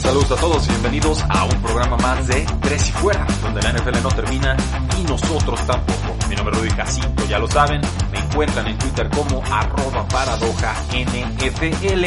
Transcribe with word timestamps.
Saludos 0.00 0.30
a 0.30 0.36
todos 0.36 0.66
y 0.66 0.70
bienvenidos 0.70 1.22
a 1.28 1.44
un 1.44 1.62
programa 1.62 1.96
más 1.98 2.26
de 2.28 2.46
Tres 2.62 2.88
y 2.88 2.92
Fuera, 2.92 3.26
donde 3.42 3.60
la 3.60 3.72
NFL 3.72 4.02
no 4.02 4.08
termina 4.10 4.56
y 4.98 5.02
nosotros 5.02 5.60
tampoco. 5.66 6.16
Mi 6.28 6.36
nombre 6.36 6.54
es 6.54 6.62
Rudy 6.62 6.70
Jacinto, 6.70 7.24
ya 7.26 7.38
lo 7.38 7.48
saben, 7.48 7.80
me 8.12 8.18
encuentran 8.18 8.66
en 8.68 8.78
Twitter 8.78 9.10
como 9.10 9.42
arroba 9.44 10.06
paradoja 10.08 10.74
NFL. 10.92 12.04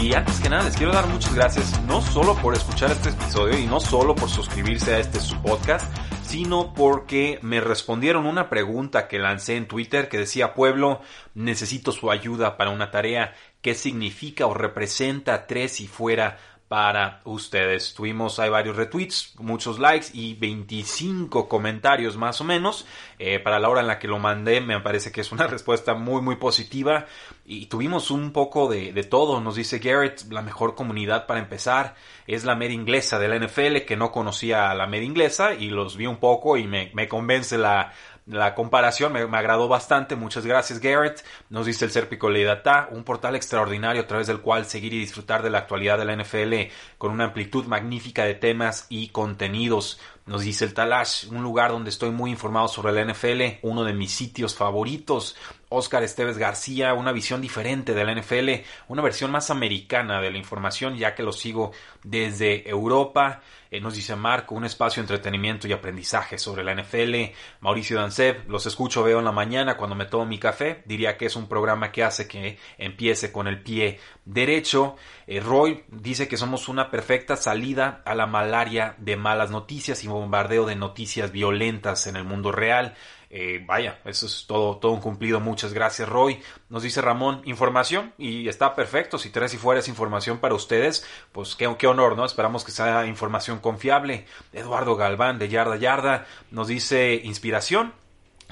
Y 0.00 0.14
antes 0.14 0.40
que 0.40 0.48
nada 0.48 0.64
les 0.64 0.76
quiero 0.76 0.92
dar 0.92 1.06
muchas 1.08 1.34
gracias, 1.34 1.80
no 1.82 2.02
solo 2.02 2.36
por 2.36 2.54
escuchar 2.54 2.90
este 2.90 3.10
episodio 3.10 3.58
y 3.58 3.66
no 3.66 3.80
solo 3.80 4.14
por 4.14 4.28
suscribirse 4.28 4.94
a 4.94 4.98
este 4.98 5.20
su 5.20 5.40
podcast, 5.40 5.90
sino 6.22 6.74
porque 6.74 7.38
me 7.42 7.60
respondieron 7.60 8.26
una 8.26 8.48
pregunta 8.48 9.08
que 9.08 9.18
lancé 9.18 9.56
en 9.56 9.68
Twitter 9.68 10.08
que 10.08 10.18
decía, 10.18 10.54
pueblo, 10.54 11.00
necesito 11.34 11.92
su 11.92 12.10
ayuda 12.10 12.56
para 12.56 12.70
una 12.70 12.90
tarea. 12.90 13.34
¿Qué 13.60 13.74
significa 13.74 14.46
o 14.46 14.52
representa 14.52 15.46
tres 15.46 15.80
y 15.80 15.86
fuera 15.86 16.36
para 16.74 17.20
ustedes. 17.22 17.94
Tuvimos, 17.94 18.40
hay 18.40 18.50
varios 18.50 18.74
retweets, 18.74 19.34
muchos 19.38 19.78
likes 19.78 20.08
y 20.12 20.34
25 20.34 21.48
comentarios 21.48 22.16
más 22.16 22.40
o 22.40 22.44
menos. 22.44 22.84
Eh, 23.20 23.38
para 23.38 23.60
la 23.60 23.68
hora 23.68 23.80
en 23.80 23.86
la 23.86 24.00
que 24.00 24.08
lo 24.08 24.18
mandé 24.18 24.60
me 24.60 24.80
parece 24.80 25.12
que 25.12 25.20
es 25.20 25.30
una 25.30 25.46
respuesta 25.46 25.94
muy 25.94 26.20
muy 26.20 26.34
positiva 26.34 27.06
y 27.46 27.66
tuvimos 27.66 28.10
un 28.10 28.32
poco 28.32 28.68
de, 28.68 28.92
de 28.92 29.04
todo. 29.04 29.40
Nos 29.40 29.54
dice 29.54 29.78
Garrett, 29.78 30.24
la 30.32 30.42
mejor 30.42 30.74
comunidad 30.74 31.26
para 31.28 31.38
empezar 31.38 31.94
es 32.26 32.44
la 32.44 32.56
media 32.56 32.74
inglesa 32.74 33.20
de 33.20 33.28
la 33.28 33.38
NFL 33.38 33.84
que 33.86 33.96
no 33.96 34.10
conocía 34.10 34.68
a 34.68 34.74
la 34.74 34.88
media 34.88 35.06
inglesa 35.06 35.54
y 35.54 35.68
los 35.68 35.96
vi 35.96 36.06
un 36.06 36.16
poco 36.16 36.56
y 36.56 36.66
me, 36.66 36.90
me 36.92 37.06
convence 37.06 37.56
la, 37.56 37.92
la 38.26 38.54
comparación 38.54 39.12
me, 39.12 39.26
me, 39.26 39.36
agradó 39.36 39.68
bastante. 39.68 40.16
Muchas 40.16 40.46
gracias, 40.46 40.80
Garrett. 40.80 41.24
Nos 41.50 41.66
dice 41.66 41.84
el 41.84 41.90
Serpico 41.90 42.30
Leidata, 42.30 42.88
un 42.90 43.04
portal 43.04 43.36
extraordinario 43.36 44.02
a 44.02 44.06
través 44.06 44.26
del 44.26 44.40
cual 44.40 44.64
seguir 44.64 44.94
y 44.94 44.98
disfrutar 44.98 45.42
de 45.42 45.50
la 45.50 45.58
actualidad 45.58 45.98
de 45.98 46.04
la 46.06 46.16
NFL 46.16 46.72
con 46.96 47.12
una 47.12 47.24
amplitud 47.24 47.66
magnífica 47.66 48.24
de 48.24 48.34
temas 48.34 48.86
y 48.88 49.08
contenidos. 49.08 50.00
Nos 50.26 50.42
dice 50.42 50.64
el 50.64 50.72
Talash, 50.72 51.26
un 51.30 51.42
lugar 51.42 51.70
donde 51.70 51.90
estoy 51.90 52.10
muy 52.10 52.30
informado 52.30 52.66
sobre 52.66 52.92
la 52.94 53.12
NFL, 53.12 53.58
uno 53.60 53.84
de 53.84 53.92
mis 53.92 54.10
sitios 54.10 54.54
favoritos. 54.54 55.36
Oscar 55.68 56.02
Esteves 56.02 56.38
García, 56.38 56.94
una 56.94 57.12
visión 57.12 57.40
diferente 57.40 57.94
de 57.94 58.04
la 58.04 58.14
NFL, 58.14 58.64
una 58.88 59.02
versión 59.02 59.30
más 59.30 59.50
americana 59.50 60.20
de 60.20 60.30
la 60.30 60.38
información, 60.38 60.96
ya 60.96 61.14
que 61.14 61.22
lo 61.22 61.32
sigo 61.32 61.72
desde 62.02 62.68
Europa. 62.68 63.42
Eh, 63.70 63.80
nos 63.80 63.94
dice 63.94 64.14
Marco, 64.14 64.54
un 64.54 64.64
espacio 64.64 65.02
de 65.02 65.06
entretenimiento 65.06 65.66
y 65.66 65.72
aprendizaje 65.72 66.38
sobre 66.38 66.62
la 66.62 66.74
NFL. 66.74 67.32
Mauricio 67.60 67.98
Dancev, 67.98 68.48
los 68.48 68.66
escucho, 68.66 69.02
veo 69.02 69.18
en 69.18 69.24
la 69.24 69.32
mañana 69.32 69.76
cuando 69.76 69.96
me 69.96 70.04
tomo 70.04 70.26
mi 70.26 70.38
café. 70.38 70.84
Diría 70.86 71.16
que 71.16 71.26
es 71.26 71.34
un 71.34 71.48
programa 71.48 71.90
que 71.90 72.04
hace 72.04 72.28
que 72.28 72.56
empiece 72.78 73.32
con 73.32 73.48
el 73.48 73.60
pie 73.62 73.98
derecho. 74.24 74.94
Eh, 75.26 75.40
Roy 75.40 75.82
dice 75.88 76.28
que 76.28 76.36
somos 76.36 76.68
una 76.68 76.88
perfecta 76.88 77.34
salida 77.34 78.02
a 78.04 78.14
la 78.14 78.26
malaria 78.26 78.94
de 78.98 79.16
malas 79.16 79.50
noticias 79.50 80.04
y 80.04 80.06
bombardeo 80.14 80.66
de 80.66 80.76
noticias 80.76 81.30
violentas 81.32 82.06
en 82.06 82.16
el 82.16 82.24
mundo 82.24 82.52
real. 82.52 82.94
Eh, 83.36 83.64
vaya, 83.66 83.98
eso 84.04 84.26
es 84.26 84.46
todo, 84.46 84.76
todo 84.76 84.92
un 84.92 85.00
cumplido. 85.00 85.40
Muchas 85.40 85.72
gracias, 85.72 86.08
Roy. 86.08 86.40
Nos 86.68 86.84
dice 86.84 87.00
Ramón, 87.00 87.42
información 87.44 88.14
y 88.16 88.48
está 88.48 88.74
perfecto. 88.76 89.18
Si 89.18 89.30
tres 89.30 89.52
y 89.54 89.56
fuera 89.56 89.80
es 89.80 89.88
información 89.88 90.38
para 90.38 90.54
ustedes, 90.54 91.04
pues 91.32 91.56
qué, 91.56 91.74
qué 91.76 91.88
honor, 91.88 92.16
¿no? 92.16 92.24
Esperamos 92.24 92.64
que 92.64 92.70
sea 92.70 93.06
información 93.06 93.58
confiable. 93.58 94.26
Eduardo 94.52 94.94
Galván 94.94 95.38
de 95.40 95.48
Yarda 95.48 95.76
Yarda 95.76 96.26
nos 96.50 96.68
dice 96.68 97.20
inspiración. 97.24 97.92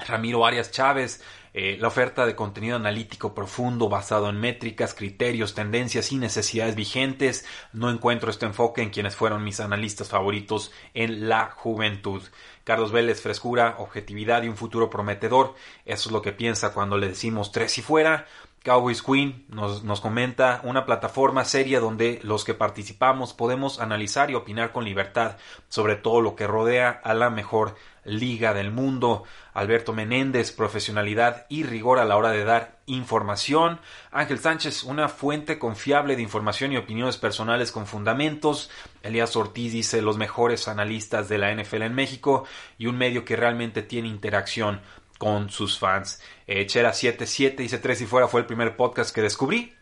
Ramiro 0.05 0.45
Arias 0.45 0.71
Chávez, 0.71 1.21
eh, 1.53 1.77
la 1.79 1.87
oferta 1.87 2.25
de 2.25 2.35
contenido 2.35 2.75
analítico 2.75 3.35
profundo 3.35 3.87
basado 3.87 4.29
en 4.29 4.39
métricas, 4.39 4.93
criterios, 4.93 5.53
tendencias 5.53 6.11
y 6.11 6.17
necesidades 6.17 6.75
vigentes. 6.75 7.45
No 7.73 7.91
encuentro 7.91 8.31
este 8.31 8.47
enfoque 8.47 8.81
en 8.81 8.89
quienes 8.89 9.15
fueron 9.15 9.43
mis 9.43 9.59
analistas 9.59 10.09
favoritos 10.09 10.71
en 10.93 11.29
la 11.29 11.51
juventud. 11.51 12.23
Carlos 12.63 12.91
Vélez, 12.91 13.21
frescura, 13.21 13.75
objetividad 13.77 14.43
y 14.43 14.47
un 14.47 14.57
futuro 14.57 14.89
prometedor. 14.89 15.53
Eso 15.85 16.09
es 16.09 16.13
lo 16.13 16.21
que 16.21 16.31
piensa 16.31 16.73
cuando 16.73 16.97
le 16.97 17.09
decimos 17.09 17.51
tres 17.51 17.77
y 17.77 17.81
fuera. 17.81 18.25
Cowboys 18.63 19.03
Queen 19.03 19.45
nos, 19.49 19.83
nos, 19.83 19.99
comenta 19.99 20.61
una 20.63 20.85
plataforma 20.85 21.43
seria 21.43 21.81
donde 21.81 22.21
los 22.23 22.45
que 22.45 22.53
participamos 22.53 23.33
podemos 23.33 23.81
analizar 23.81 24.31
y 24.31 24.35
opinar 24.35 24.71
con 24.71 24.85
libertad 24.85 25.35
sobre 25.67 25.97
todo 25.97 26.21
lo 26.21 26.37
que 26.37 26.47
rodea 26.47 26.89
a 26.89 27.13
la 27.13 27.29
mejor 27.29 27.75
liga 28.05 28.53
del 28.53 28.71
mundo. 28.71 29.23
Alberto 29.53 29.93
Menéndez, 29.93 30.51
profesionalidad 30.51 31.45
y 31.49 31.63
rigor 31.63 31.99
a 31.99 32.05
la 32.05 32.17
hora 32.17 32.31
de 32.31 32.43
dar 32.43 32.79
información. 32.85 33.79
Ángel 34.11 34.39
Sánchez, 34.39 34.83
una 34.83 35.09
fuente 35.09 35.59
confiable 35.59 36.15
de 36.15 36.21
información 36.21 36.71
y 36.71 36.77
opiniones 36.77 37.17
personales 37.17 37.71
con 37.71 37.85
fundamentos. 37.85 38.69
Elías 39.03 39.35
Ortiz 39.35 39.73
dice 39.73 40.01
los 40.01 40.17
mejores 40.17 40.67
analistas 40.67 41.29
de 41.29 41.37
la 41.37 41.53
NFL 41.53 41.83
en 41.83 41.95
México 41.95 42.45
y 42.77 42.87
un 42.87 42.97
medio 42.97 43.25
que 43.25 43.35
realmente 43.35 43.81
tiene 43.83 44.07
interacción 44.07 44.81
con 45.17 45.49
sus 45.49 45.79
fans. 45.79 46.21
Eh, 46.47 46.65
Chera77 46.65 47.55
dice 47.57 47.77
tres 47.77 48.01
y 48.01 48.05
fuera 48.05 48.27
fue 48.27 48.41
el 48.41 48.47
primer 48.47 48.75
podcast 48.75 49.13
que 49.13 49.21
descubrí 49.21 49.73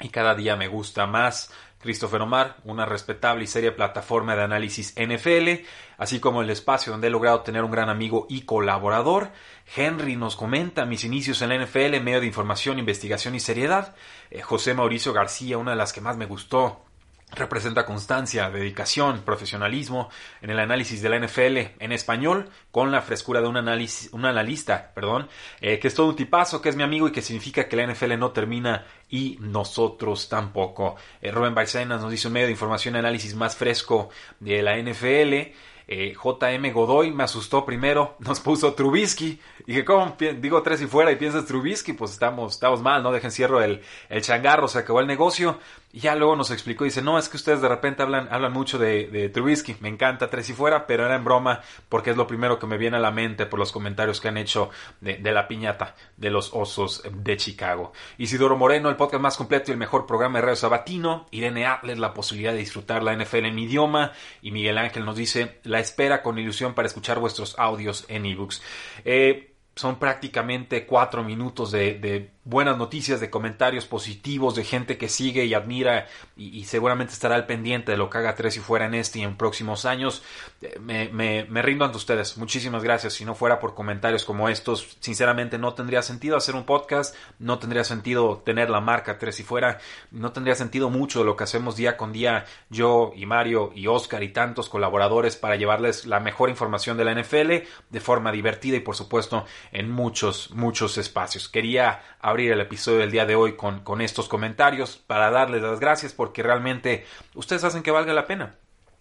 y 0.00 0.08
cada 0.08 0.34
día 0.34 0.56
me 0.56 0.68
gusta 0.68 1.06
más. 1.06 1.52
Christopher 1.78 2.22
Omar, 2.22 2.56
una 2.64 2.86
respetable 2.86 3.44
y 3.44 3.46
seria 3.46 3.76
plataforma 3.76 4.34
de 4.34 4.42
análisis 4.42 4.94
NFL, 4.96 5.66
así 5.98 6.20
como 6.20 6.42
el 6.42 6.50
espacio 6.50 6.92
donde 6.92 7.08
he 7.08 7.10
logrado 7.10 7.42
tener 7.42 7.62
un 7.64 7.70
gran 7.70 7.88
amigo 7.88 8.26
y 8.28 8.42
colaborador. 8.42 9.30
Henry 9.74 10.16
nos 10.16 10.36
comenta 10.36 10.86
mis 10.86 11.04
inicios 11.04 11.42
en 11.42 11.50
la 11.50 11.58
NFL, 11.58 12.00
medio 12.00 12.20
de 12.20 12.26
información, 12.26 12.78
investigación 12.78 13.34
y 13.34 13.40
seriedad. 13.40 13.94
Eh, 14.30 14.42
José 14.42 14.74
Mauricio 14.74 15.12
García, 15.12 15.58
una 15.58 15.72
de 15.72 15.76
las 15.76 15.92
que 15.92 16.00
más 16.00 16.16
me 16.16 16.26
gustó, 16.26 16.85
representa 17.32 17.84
constancia, 17.84 18.50
dedicación, 18.50 19.22
profesionalismo 19.22 20.08
en 20.42 20.50
el 20.50 20.60
análisis 20.60 21.02
de 21.02 21.08
la 21.08 21.18
NFL 21.18 21.82
en 21.82 21.92
español 21.92 22.48
con 22.70 22.92
la 22.92 23.02
frescura 23.02 23.40
de 23.40 23.48
un, 23.48 23.56
análisis, 23.56 24.12
un 24.12 24.24
analista, 24.24 24.92
perdón, 24.94 25.28
eh, 25.60 25.78
que 25.80 25.88
es 25.88 25.94
todo 25.94 26.06
un 26.06 26.16
tipazo, 26.16 26.62
que 26.62 26.68
es 26.68 26.76
mi 26.76 26.84
amigo 26.84 27.08
y 27.08 27.12
que 27.12 27.22
significa 27.22 27.68
que 27.68 27.76
la 27.76 27.86
NFL 27.86 28.16
no 28.18 28.30
termina 28.30 28.86
y 29.10 29.38
nosotros 29.40 30.28
tampoco. 30.28 30.96
Eh, 31.20 31.32
Rubén 31.32 31.54
nos 31.88 32.10
dice 32.10 32.28
un 32.28 32.34
medio 32.34 32.46
de 32.46 32.52
información 32.52 32.94
y 32.94 32.98
análisis 32.98 33.34
más 33.34 33.56
fresco 33.56 34.08
de 34.38 34.62
la 34.62 34.76
NFL. 34.76 35.52
Eh, 35.88 36.14
JM 36.14 36.72
Godoy 36.72 37.12
me 37.12 37.22
asustó 37.24 37.64
primero, 37.64 38.16
nos 38.20 38.40
puso 38.40 38.74
Trubisky. 38.74 39.40
Dije, 39.66 39.84
¿cómo? 39.84 40.16
Digo 40.18 40.62
tres 40.62 40.82
y 40.82 40.86
fuera 40.86 41.12
y 41.12 41.16
piensas 41.16 41.46
Trubisky, 41.46 41.92
pues 41.92 42.12
estamos, 42.12 42.54
estamos 42.54 42.82
mal, 42.82 43.02
¿no? 43.02 43.12
Dejen 43.12 43.30
cierro 43.30 43.62
el, 43.62 43.82
el 44.08 44.22
changarro, 44.22 44.68
se 44.68 44.78
acabó 44.78 45.00
el 45.00 45.06
negocio. 45.06 45.58
Y 45.96 46.00
ya 46.00 46.14
luego 46.14 46.36
nos 46.36 46.50
explicó, 46.50 46.84
dice, 46.84 47.00
no, 47.00 47.18
es 47.18 47.30
que 47.30 47.38
ustedes 47.38 47.62
de 47.62 47.68
repente 47.70 48.02
hablan, 48.02 48.28
hablan 48.30 48.52
mucho 48.52 48.76
de, 48.78 49.30
Trubisky, 49.32 49.76
me 49.80 49.88
encanta 49.88 50.28
tres 50.28 50.50
y 50.50 50.52
fuera, 50.52 50.86
pero 50.86 51.06
era 51.06 51.14
en 51.14 51.24
broma 51.24 51.62
porque 51.88 52.10
es 52.10 52.18
lo 52.18 52.26
primero 52.26 52.58
que 52.58 52.66
me 52.66 52.76
viene 52.76 52.98
a 52.98 53.00
la 53.00 53.10
mente 53.10 53.46
por 53.46 53.58
los 53.58 53.72
comentarios 53.72 54.20
que 54.20 54.28
han 54.28 54.36
hecho 54.36 54.68
de, 55.00 55.18
la 55.32 55.48
piñata 55.48 55.94
de 56.18 56.28
los 56.28 56.52
osos 56.52 57.02
de 57.10 57.38
Chicago. 57.38 57.94
Isidoro 58.18 58.58
Moreno, 58.58 58.90
el 58.90 58.96
podcast 58.96 59.22
más 59.22 59.38
completo 59.38 59.70
y 59.70 59.72
el 59.72 59.78
mejor 59.78 60.04
programa 60.04 60.38
de 60.38 60.42
radio 60.42 60.56
sabatino. 60.56 61.28
Irene 61.30 61.64
Atles, 61.64 61.98
la 61.98 62.12
posibilidad 62.12 62.52
de 62.52 62.58
disfrutar 62.58 63.02
la 63.02 63.16
NFL 63.16 63.46
en 63.46 63.54
mi 63.54 63.62
idioma. 63.62 64.12
Y 64.42 64.50
Miguel 64.50 64.76
Ángel 64.76 65.06
nos 65.06 65.16
dice, 65.16 65.60
la 65.62 65.75
espera 65.80 66.22
con 66.22 66.38
ilusión 66.38 66.74
para 66.74 66.88
escuchar 66.88 67.18
vuestros 67.18 67.58
audios 67.58 68.04
en 68.08 68.26
ebooks. 68.26 68.62
Eh, 69.04 69.55
son 69.76 69.98
prácticamente 69.98 70.86
cuatro 70.86 71.22
minutos 71.22 71.70
de, 71.70 72.30
buenas 72.44 72.78
noticias, 72.78 73.20
de 73.20 73.28
comentarios 73.28 73.84
positivos, 73.84 74.54
de 74.54 74.64
gente 74.64 74.96
que 74.96 75.10
sigue 75.10 75.44
y 75.44 75.52
admira 75.52 76.06
y, 76.34 76.64
seguramente 76.64 77.12
estará 77.12 77.34
al 77.34 77.44
pendiente 77.44 77.92
de 77.92 77.98
lo 77.98 78.08
que 78.08 78.16
haga 78.18 78.34
Tres 78.36 78.56
y 78.56 78.60
fuera 78.60 78.86
en 78.86 78.94
este 78.94 79.18
y 79.18 79.22
en 79.22 79.36
próximos 79.36 79.84
años. 79.84 80.22
Eh, 80.62 80.78
me, 80.80 81.44
me, 81.44 81.62
rindo 81.62 81.84
ante 81.84 81.98
ustedes. 81.98 82.38
Muchísimas 82.38 82.82
gracias. 82.82 83.14
Si 83.14 83.24
no 83.26 83.34
fuera 83.34 83.58
por 83.58 83.74
comentarios 83.74 84.24
como 84.24 84.48
estos, 84.48 84.96
sinceramente 85.00 85.58
no 85.58 85.74
tendría 85.74 86.00
sentido 86.00 86.38
hacer 86.38 86.54
un 86.54 86.64
podcast, 86.64 87.14
no 87.38 87.58
tendría 87.58 87.84
sentido 87.84 88.42
tener 88.46 88.70
la 88.70 88.80
marca 88.80 89.18
Tres 89.18 89.40
y 89.40 89.42
fuera, 89.42 89.78
no 90.10 90.32
tendría 90.32 90.54
sentido 90.54 90.88
mucho 90.88 91.18
de 91.18 91.26
lo 91.26 91.36
que 91.36 91.44
hacemos 91.44 91.76
día 91.76 91.98
con 91.98 92.12
día 92.12 92.46
yo 92.70 93.12
y 93.14 93.26
Mario 93.26 93.72
y 93.74 93.88
Oscar 93.88 94.22
y 94.22 94.30
tantos 94.30 94.70
colaboradores 94.70 95.36
para 95.36 95.56
llevarles 95.56 96.06
la 96.06 96.20
mejor 96.20 96.48
información 96.48 96.96
de 96.96 97.04
la 97.04 97.14
NFL 97.14 97.66
de 97.90 98.00
forma 98.00 98.32
divertida 98.32 98.76
y 98.76 98.80
por 98.80 98.96
supuesto 98.96 99.44
en 99.72 99.90
muchos, 99.90 100.50
muchos 100.52 100.98
espacios. 100.98 101.48
Quería 101.48 102.02
abrir 102.20 102.52
el 102.52 102.60
episodio 102.60 102.98
del 102.98 103.10
día 103.10 103.26
de 103.26 103.34
hoy 103.34 103.56
con, 103.56 103.80
con 103.80 104.00
estos 104.00 104.28
comentarios 104.28 104.96
para 104.96 105.30
darles 105.30 105.62
las 105.62 105.80
gracias 105.80 106.12
porque 106.12 106.42
realmente 106.42 107.06
ustedes 107.34 107.64
hacen 107.64 107.82
que 107.82 107.90
valga 107.90 108.12
la 108.12 108.26
pena. 108.26 108.56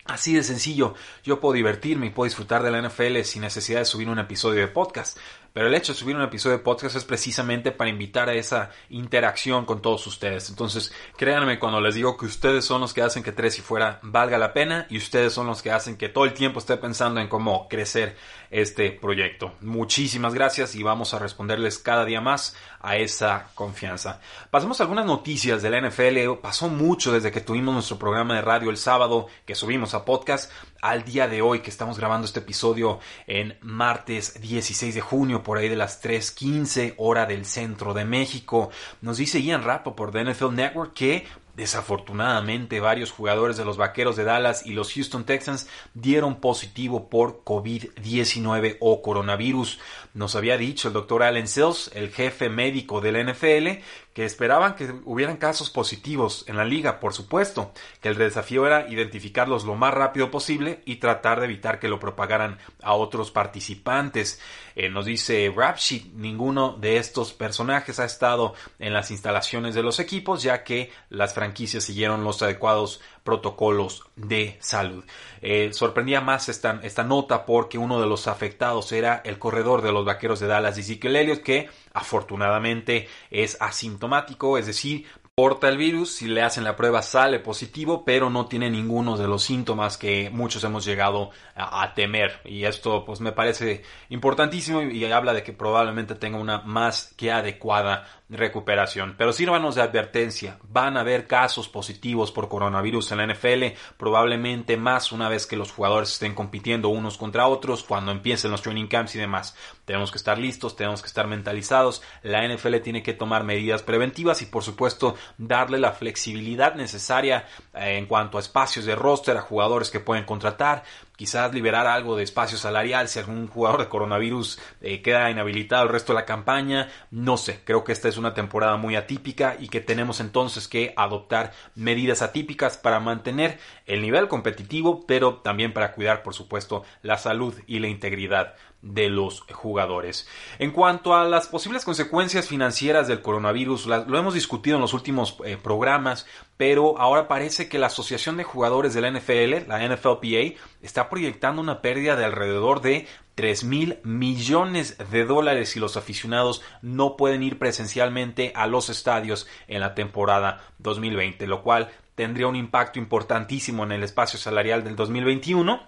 Así 0.06 0.36
de 0.36 0.44
sencillo, 0.44 0.94
yo 1.24 1.40
puedo 1.40 1.54
divertirme 1.54 2.08
y 2.08 2.10
puedo 2.12 2.26
disfrutar 2.26 2.62
de 2.62 2.70
la 2.70 2.80
NFL 2.80 3.22
sin 3.24 3.42
necesidad 3.42 3.80
de 3.80 3.86
subir 3.86 4.08
un 4.08 4.20
episodio 4.20 4.62
de 4.62 4.68
podcast. 4.68 5.18
Pero 5.56 5.68
el 5.68 5.74
hecho 5.74 5.94
de 5.94 6.00
subir 6.00 6.18
un 6.18 6.22
episodio 6.22 6.58
de 6.58 6.64
podcast 6.66 6.98
es 6.98 7.06
precisamente 7.06 7.72
para 7.72 7.90
invitar 7.90 8.28
a 8.28 8.34
esa 8.34 8.72
interacción 8.90 9.64
con 9.64 9.82
todos 9.82 10.06
ustedes. 10.06 10.50
Entonces, 10.50 10.92
créanme 11.16 11.60
cuando 11.60 11.80
les 11.80 11.96
digo 11.96 12.18
que 12.18 12.26
ustedes 12.26 12.66
son 12.66 12.82
los 12.82 12.94
que 12.94 13.02
hacen 13.02 13.24
que 13.24 13.32
Tres 13.32 13.58
y 13.58 13.62
Fuera 13.62 14.02
valga 14.04 14.38
la 14.38 14.52
pena 14.52 14.86
y 14.90 14.98
ustedes 14.98 15.32
son 15.32 15.48
los 15.48 15.62
que 15.62 15.72
hacen 15.72 15.96
que 15.96 16.10
todo 16.10 16.26
el 16.26 16.34
tiempo 16.34 16.60
esté 16.60 16.76
pensando 16.76 17.22
en 17.22 17.30
cómo 17.30 17.70
crecer 17.70 18.18
este 18.52 18.92
proyecto. 18.92 19.54
Muchísimas 19.62 20.34
gracias 20.34 20.76
y 20.76 20.84
vamos 20.84 21.14
a 21.14 21.20
responderles 21.20 21.80
cada 21.80 22.04
día 22.04 22.20
más 22.20 22.58
a 22.82 22.98
esa 22.98 23.48
confianza. 23.56 24.20
Pasemos 24.52 24.82
a 24.82 24.84
algunas 24.84 25.06
noticias 25.06 25.62
de 25.62 25.70
la 25.70 25.80
NFL. 25.80 26.38
Pasó 26.42 26.68
mucho 26.68 27.14
desde 27.14 27.32
que 27.32 27.40
tuvimos 27.40 27.74
nuestro 27.74 27.98
programa 27.98 28.36
de 28.36 28.42
radio 28.42 28.70
el 28.70 28.78
sábado 28.78 29.28
que 29.46 29.56
subimos 29.56 29.94
a 29.94 30.04
podcast 30.04 30.52
al 30.86 31.04
día 31.04 31.28
de 31.28 31.42
hoy 31.42 31.62
que 31.62 31.72
estamos 31.72 31.98
grabando 31.98 32.26
este 32.26 32.42
episodio 32.42 33.00
en 33.26 33.58
martes 33.62 34.40
16 34.40 34.94
de 34.94 35.02
junio 35.02 35.42
por 35.42 35.58
ahí 35.58 35.68
de 35.68 35.76
las 35.76 36.04
3.15 36.04 36.94
hora 36.98 37.26
del 37.26 37.46
centro 37.46 37.96
de 37.96 38.06
México. 38.06 38.70
Nos 39.02 39.18
dice 39.18 39.42
Ian 39.42 39.64
Rapo 39.64 39.96
por 39.96 40.12
The 40.12 40.24
NFL 40.26 40.54
Network 40.54 40.94
que 40.94 41.26
Desafortunadamente, 41.56 42.82
varios 42.82 43.12
jugadores 43.12 43.56
de 43.56 43.64
los 43.64 43.78
Vaqueros 43.78 44.18
de 44.18 44.26
Dallas 44.26 44.66
y 44.66 44.74
los 44.74 44.94
Houston 44.94 45.24
Texans 45.24 45.70
dieron 45.94 46.42
positivo 46.42 47.10
por 47.10 47.46
COVID-19 47.46 48.78
o 48.82 49.02
coronavirus. 49.02 49.80
Nos 50.14 50.36
había 50.36 50.58
dicho 50.58 50.90
el 50.90 50.94
doctor 50.94 51.24
Allen 51.24 51.48
Sills, 51.48 51.92
el 51.94 52.12
jefe 52.12 52.50
médico 52.50 53.00
del 53.00 53.26
NFL, 53.26 53.82
que 54.16 54.24
esperaban 54.24 54.76
que 54.76 54.94
hubieran 55.04 55.36
casos 55.36 55.70
positivos 55.70 56.46
en 56.48 56.56
la 56.56 56.64
liga, 56.64 57.02
por 57.02 57.14
supuesto, 57.14 57.74
que 58.02 58.08
el 58.08 58.16
desafío 58.16 58.66
era 58.66 58.88
identificarlos 58.90 59.66
lo 59.66 59.76
más 59.76 59.94
rápido 59.94 60.32
posible 60.32 60.82
y 60.86 60.98
tratar 60.98 61.40
de 61.40 61.46
evitar 61.48 61.80
que 61.80 61.90
lo 61.90 62.00
propagaran 62.00 62.58
a 62.82 62.94
otros 62.94 63.32
participantes. 63.32 64.40
Eh, 64.78 64.90
nos 64.90 65.06
dice 65.06 65.54
Rapsheet, 65.54 66.14
ninguno 66.14 66.78
de 66.80 66.96
estos 66.96 67.34
personajes 67.34 68.00
ha 68.00 68.06
estado 68.06 68.54
en 68.80 68.94
las 68.94 69.12
instalaciones 69.12 69.76
de 69.76 69.84
los 69.84 70.00
equipos, 70.00 70.44
ya 70.44 70.64
que 70.64 70.92
las 71.10 71.34
franquicias 71.34 71.45
siguieron 71.54 72.24
los 72.24 72.42
adecuados 72.42 73.02
protocolos 73.24 74.04
de 74.16 74.58
salud. 74.60 75.04
Eh, 75.42 75.72
sorprendía 75.74 76.22
más 76.22 76.50
esta, 76.50 76.80
esta 76.84 77.04
nota 77.04 77.46
porque 77.46 77.78
uno 77.78 78.00
de 78.00 78.08
los 78.08 78.28
afectados 78.28 78.92
era 78.92 79.22
el 79.26 79.40
corredor 79.40 79.82
de 79.82 79.92
los 79.92 80.06
vaqueros 80.06 80.40
de 80.40 80.48
Dallas, 80.48 80.78
Ezekiel 80.78 81.16
Elliott, 81.16 81.42
que 81.42 81.70
afortunadamente 81.94 83.08
es 83.32 83.58
asintomático, 83.60 84.58
es 84.58 84.68
decir, 84.68 85.06
porta 85.36 85.68
el 85.68 85.78
virus, 85.78 86.16
si 86.16 86.28
le 86.30 86.42
hacen 86.42 86.64
la 86.64 86.78
prueba 86.78 87.02
sale 87.02 87.40
positivo, 87.40 88.06
pero 88.06 88.30
no 88.30 88.46
tiene 88.48 88.70
ninguno 88.70 89.18
de 89.18 89.28
los 89.28 89.44
síntomas 89.44 89.98
que 89.98 90.30
muchos 90.30 90.64
hemos 90.64 90.86
llegado 90.86 91.32
a, 91.56 91.94
temer. 91.94 92.40
Y 92.46 92.64
esto 92.64 93.04
pues 93.04 93.20
me 93.20 93.34
parece 93.34 93.84
importantísimo 94.08 94.82
y, 94.82 94.98
y, 94.98 95.12
habla 95.12 95.34
de 95.34 95.44
que 95.44 95.52
probablemente 95.52 96.16
tenga 96.16 96.38
una 96.38 96.60
más 96.60 97.14
que 97.18 97.34
adecuada 97.34 98.08
recuperación. 98.30 99.16
Pero 99.18 99.34
sírvanos 99.34 99.76
de 99.76 99.82
advertencia, 99.82 100.58
van 100.70 100.98
a 100.98 101.02
haber 101.02 101.28
casos 101.28 101.70
positivos 101.70 102.32
por 102.32 102.50
coronavirus 102.50 103.12
en 103.12 103.18
la 103.20 103.28
NFL, 103.28 103.78
probablemente 103.98 104.78
más 104.78 105.12
una 105.12 105.30
vez 105.30 105.46
que 105.46 105.56
los 105.56 105.72
jugadores 105.72 106.14
estén 106.14 106.34
compitiendo 106.34 106.90
unos 106.90 107.18
contra 107.18 107.48
otros, 107.48 107.84
cuando 107.84 108.12
empiecen 108.12 108.52
los 108.52 108.62
training 108.62 108.88
camps 108.88 109.16
y 109.16 109.20
demás. 109.20 109.56
Tenemos 109.86 110.12
que 110.12 110.18
estar 110.18 110.40
listos, 110.40 110.76
tenemos 110.76 111.02
que 111.02 111.08
estar 111.08 111.28
mentalizados, 111.28 112.02
la 112.24 112.48
NFL 112.48 112.78
tiene 112.78 113.04
que 113.04 113.14
tomar 113.14 113.44
medidas 113.44 113.84
preventivas 113.84 114.42
y 114.42 114.48
por 114.48 114.64
supuesto 114.64 115.16
darle 115.38 115.78
la 115.78 115.92
flexibilidad 115.92 116.76
necesaria 116.76 117.46
eh, 117.74 117.98
en 117.98 118.06
cuanto 118.06 118.38
a 118.38 118.42
espacios 118.42 118.86
de 118.86 118.96
roster 118.96 119.38
a 119.38 119.42
jugadores 119.42 119.90
que 119.90 120.00
pueden 120.00 120.26
contratar, 120.26 120.84
quizás 121.16 121.54
liberar 121.54 121.88
algo 121.88 122.16
de 122.16 122.24
espacio 122.24 122.58
salarial 122.58 123.08
si 123.08 123.20
algún 123.20 123.48
jugador 123.48 123.82
de 123.82 123.90
coronavirus 123.90 124.60
eh, 124.82 125.02
queda 125.02 125.30
inhabilitado 125.30 125.84
el 125.84 125.90
resto 125.90 126.14
de 126.14 126.20
la 126.20 126.26
campaña, 126.26 126.90
no 127.12 127.38
sé, 127.38 127.62
creo 127.64 127.84
que 127.84 127.92
esta 127.92 128.08
es 128.08 128.18
una 128.18 128.34
temporada 128.34 128.78
muy 128.78 128.96
atípica 128.96 129.56
y 129.60 129.70
que 129.70 129.82
tenemos 129.82 130.20
entonces 130.20 130.68
que 130.68 130.94
adoptar 130.98 131.54
medidas 131.76 132.22
atípicas 132.22 132.78
para 132.78 133.00
mantener 133.00 133.60
el 133.86 134.02
nivel 134.02 134.28
competitivo, 134.28 135.06
pero 135.06 135.36
también 135.38 135.74
para 135.74 135.94
cuidar, 135.94 136.24
por 136.24 136.34
supuesto, 136.34 136.84
la 137.02 137.18
salud 137.18 137.54
y 137.68 137.80
la 137.80 137.88
integridad 137.88 138.56
de 138.86 139.10
los 139.10 139.42
jugadores. 139.52 140.28
En 140.60 140.72
cuanto 140.72 141.16
a 141.16 141.26
las 141.26 141.48
posibles 141.48 141.84
consecuencias 141.84 142.48
financieras 142.48 143.08
del 143.08 143.22
coronavirus, 143.22 143.88
lo 143.88 144.18
hemos 144.18 144.36
discutido 144.36 144.76
en 144.76 144.82
los 144.82 144.94
últimos 144.94 145.38
eh, 145.44 145.58
programas, 145.62 146.28
pero 146.58 146.98
ahora 147.00 147.28
parece 147.28 147.68
que 147.68 147.80
la 147.80 147.88
Asociación 147.88 148.38
de 148.38 148.44
Jugadores 148.44 148.94
de 148.94 149.02
la 149.02 149.12
NFL, 149.12 149.68
la 149.68 149.88
NFLPA, 149.88 150.58
está 150.82 151.10
proyectando 151.10 151.62
una 151.62 151.82
pérdida 151.82 152.16
de 152.16 152.26
alrededor 152.26 152.82
de 152.82 153.08
3 153.36 153.64
mil 153.66 154.00
millones 154.04 154.98
de 155.12 155.26
dólares 155.26 155.70
si 155.70 155.80
los 155.80 155.98
aficionados 155.98 156.62
no 156.82 157.18
pueden 157.18 157.44
ir 157.44 157.60
presencialmente 157.60 158.54
a 158.56 158.68
los 158.68 158.90
estadios 158.90 159.48
en 159.68 159.82
la 159.82 159.94
temporada 159.94 160.64
2020, 160.80 161.46
lo 161.48 161.62
cual 161.62 161.92
tendría 162.16 162.48
un 162.48 162.56
impacto 162.56 162.98
importantísimo 162.98 163.84
en 163.84 163.92
el 163.92 164.04
espacio 164.04 164.40
salarial 164.40 164.86
del 164.86 164.96
2021 164.96 165.82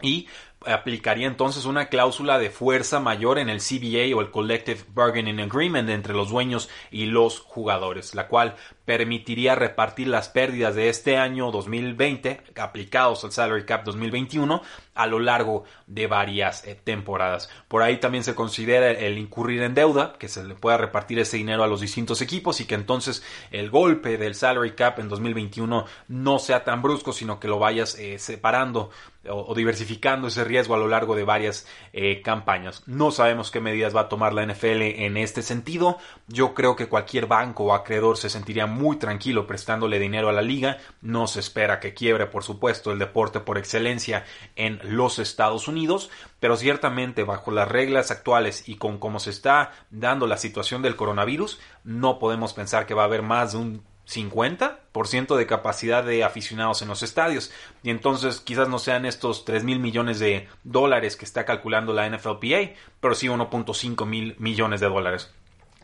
y 0.00 0.28
aplicaría 0.66 1.26
entonces 1.26 1.64
una 1.64 1.86
cláusula 1.86 2.38
de 2.38 2.50
fuerza 2.50 3.00
mayor 3.00 3.38
en 3.38 3.48
el 3.48 3.60
CBA 3.60 4.16
o 4.16 4.20
el 4.20 4.30
Collective 4.30 4.80
Bargaining 4.94 5.40
Agreement 5.40 5.88
entre 5.88 6.14
los 6.14 6.30
dueños 6.30 6.68
y 6.90 7.06
los 7.06 7.40
jugadores, 7.40 8.14
la 8.14 8.28
cual 8.28 8.56
permitiría 8.84 9.54
repartir 9.54 10.08
las 10.08 10.28
pérdidas 10.28 10.74
de 10.74 10.88
este 10.88 11.16
año 11.16 11.50
2020 11.50 12.42
aplicados 12.56 13.24
al 13.24 13.32
Salary 13.32 13.64
Cap 13.64 13.84
2021 13.84 14.62
a 14.94 15.06
lo 15.06 15.18
largo 15.18 15.64
de 15.86 16.06
varias 16.06 16.64
eh, 16.66 16.78
temporadas. 16.82 17.48
Por 17.68 17.82
ahí 17.82 17.98
también 17.98 18.24
se 18.24 18.34
considera 18.34 18.90
el 18.90 19.18
incurrir 19.18 19.62
en 19.62 19.74
deuda, 19.74 20.14
que 20.18 20.28
se 20.28 20.44
le 20.44 20.54
pueda 20.54 20.76
repartir 20.76 21.18
ese 21.18 21.36
dinero 21.36 21.64
a 21.64 21.66
los 21.66 21.80
distintos 21.80 22.20
equipos 22.20 22.60
y 22.60 22.66
que 22.66 22.74
entonces 22.74 23.22
el 23.50 23.70
golpe 23.70 24.18
del 24.18 24.34
Salary 24.34 24.72
Cap 24.72 24.98
en 24.98 25.08
2021 25.08 25.86
no 26.08 26.38
sea 26.38 26.64
tan 26.64 26.82
brusco, 26.82 27.12
sino 27.12 27.40
que 27.40 27.48
lo 27.48 27.58
vayas 27.58 27.98
eh, 27.98 28.18
separando 28.18 28.90
o, 29.28 29.54
diversificando 29.54 30.28
ese 30.28 30.44
riesgo 30.44 30.74
a 30.74 30.78
lo 30.78 30.88
largo 30.88 31.14
de 31.14 31.24
varias 31.24 31.66
eh, 31.92 32.22
campañas. 32.22 32.82
No 32.86 33.10
sabemos 33.10 33.50
qué 33.50 33.60
medidas 33.60 33.94
va 33.94 34.02
a 34.02 34.08
tomar 34.08 34.32
la 34.34 34.44
NFL 34.44 34.82
en 34.82 35.16
este 35.16 35.42
sentido. 35.42 35.98
Yo 36.26 36.54
creo 36.54 36.76
que 36.76 36.88
cualquier 36.88 37.26
banco 37.26 37.64
o 37.64 37.74
acreedor 37.74 38.16
se 38.16 38.28
sentiría 38.28 38.66
muy 38.72 38.96
tranquilo 38.96 39.46
prestándole 39.46 39.98
dinero 39.98 40.28
a 40.28 40.32
la 40.32 40.42
liga. 40.42 40.78
No 41.00 41.26
se 41.26 41.40
espera 41.40 41.78
que 41.78 41.94
quiebre, 41.94 42.26
por 42.26 42.42
supuesto, 42.42 42.90
el 42.90 42.98
deporte 42.98 43.40
por 43.40 43.58
excelencia 43.58 44.24
en 44.56 44.80
los 44.82 45.18
Estados 45.18 45.68
Unidos, 45.68 46.10
pero 46.40 46.56
ciertamente 46.56 47.22
bajo 47.22 47.52
las 47.52 47.68
reglas 47.68 48.10
actuales 48.10 48.68
y 48.68 48.76
con 48.76 48.98
cómo 48.98 49.20
se 49.20 49.30
está 49.30 49.72
dando 49.90 50.26
la 50.26 50.36
situación 50.36 50.82
del 50.82 50.96
coronavirus, 50.96 51.60
no 51.84 52.18
podemos 52.18 52.52
pensar 52.52 52.86
que 52.86 52.94
va 52.94 53.02
a 53.02 53.06
haber 53.06 53.22
más 53.22 53.52
de 53.52 53.58
un 53.58 53.92
50% 54.06 55.36
de 55.36 55.46
capacidad 55.46 56.04
de 56.04 56.24
aficionados 56.24 56.82
en 56.82 56.88
los 56.88 57.02
estadios. 57.02 57.52
Y 57.82 57.90
entonces 57.90 58.40
quizás 58.40 58.68
no 58.68 58.78
sean 58.78 59.06
estos 59.06 59.44
3 59.44 59.64
mil 59.64 59.78
millones 59.78 60.18
de 60.18 60.48
dólares 60.64 61.16
que 61.16 61.24
está 61.24 61.44
calculando 61.44 61.92
la 61.92 62.08
NFLPA, 62.08 62.74
pero 63.00 63.14
sí 63.14 63.28
1.5 63.28 64.06
mil 64.06 64.36
millones 64.38 64.80
de 64.80 64.88
dólares. 64.88 65.32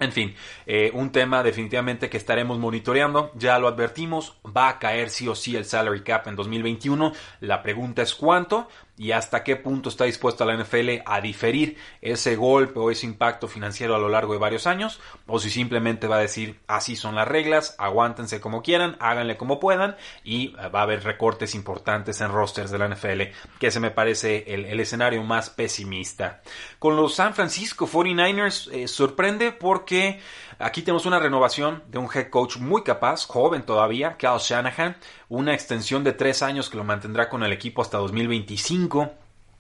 En 0.01 0.13
fin, 0.13 0.35
eh, 0.67 0.91
un 0.95 1.11
tema 1.11 1.43
definitivamente 1.43 2.09
que 2.09 2.17
estaremos 2.17 2.59
monitoreando, 2.59 3.33
ya 3.35 3.59
lo 3.59 3.67
advertimos, 3.67 4.37
va 4.45 4.69
a 4.69 4.79
caer 4.79 5.11
sí 5.11 5.27
o 5.27 5.35
sí 5.35 5.57
el 5.57 5.65
salary 5.65 6.03
cap 6.03 6.29
en 6.29 6.37
2021, 6.37 7.13
la 7.41 7.63
pregunta 7.63 8.03
es 8.03 8.15
cuánto, 8.15 8.69
y 8.99 9.13
hasta 9.13 9.45
qué 9.45 9.57
punto 9.57 9.89
está 9.89 10.05
dispuesta 10.05 10.45
la 10.45 10.57
NFL 10.57 11.03
a 11.07 11.21
diferir 11.21 11.79
ese 12.03 12.37
golpe 12.37 12.81
o 12.81 12.91
ese 12.91 13.07
impacto 13.07 13.47
financiero 13.47 13.95
a 13.95 13.99
lo 13.99 14.09
largo 14.09 14.33
de 14.33 14.41
varios 14.41 14.67
años, 14.67 15.01
o 15.27 15.39
si 15.39 15.51
simplemente 15.51 16.09
va 16.09 16.17
a 16.17 16.21
decir 16.21 16.59
así 16.67 16.97
son 16.97 17.15
las 17.15 17.29
reglas, 17.29 17.77
aguántense 17.79 18.41
como 18.41 18.63
quieran, 18.63 18.97
háganle 18.99 19.37
como 19.37 19.61
puedan 19.61 19.97
y 20.25 20.49
eh, 20.49 20.69
va 20.69 20.81
a 20.81 20.83
haber 20.83 21.05
recortes 21.05 21.55
importantes 21.55 22.21
en 22.21 22.33
rosters 22.33 22.71
de 22.71 22.79
la 22.79 22.89
NFL, 22.89 23.23
que 23.61 23.69
ese 23.69 23.81
me 23.81 23.93
parece 23.93 24.45
el, 24.49 24.79
escenario 24.81 25.23
más 25.23 25.51
pesimista. 25.51 26.43
Con 26.79 26.97
los 26.97 27.15
San 27.15 27.35
Francisco 27.35 27.87
49ers 27.87 28.73
eh, 28.73 28.89
sorprende 28.89 29.53
porque 29.53 30.21
aquí 30.59 30.83
tenemos 30.83 31.07
una 31.07 31.19
renovación 31.19 31.83
de 31.89 31.99
un 31.99 32.09
head 32.13 32.31
coach 32.31 32.57
muy 32.57 32.83
capaz, 32.83 33.27
joven 33.27 33.63
todavía, 33.63 34.17
Cal 34.17 34.39
Shanahan, 34.39 34.97
una 35.29 35.55
extensión 35.55 36.05
de 36.05 36.13
tres 36.13 36.43
años 36.43 36.71
que 36.71 36.79
lo 36.79 36.85
mantendrá 36.85 37.29
con 37.29 37.43
el 37.43 37.53
equipo 37.53 37.83
hasta 37.83 37.99
2025. 37.99 38.88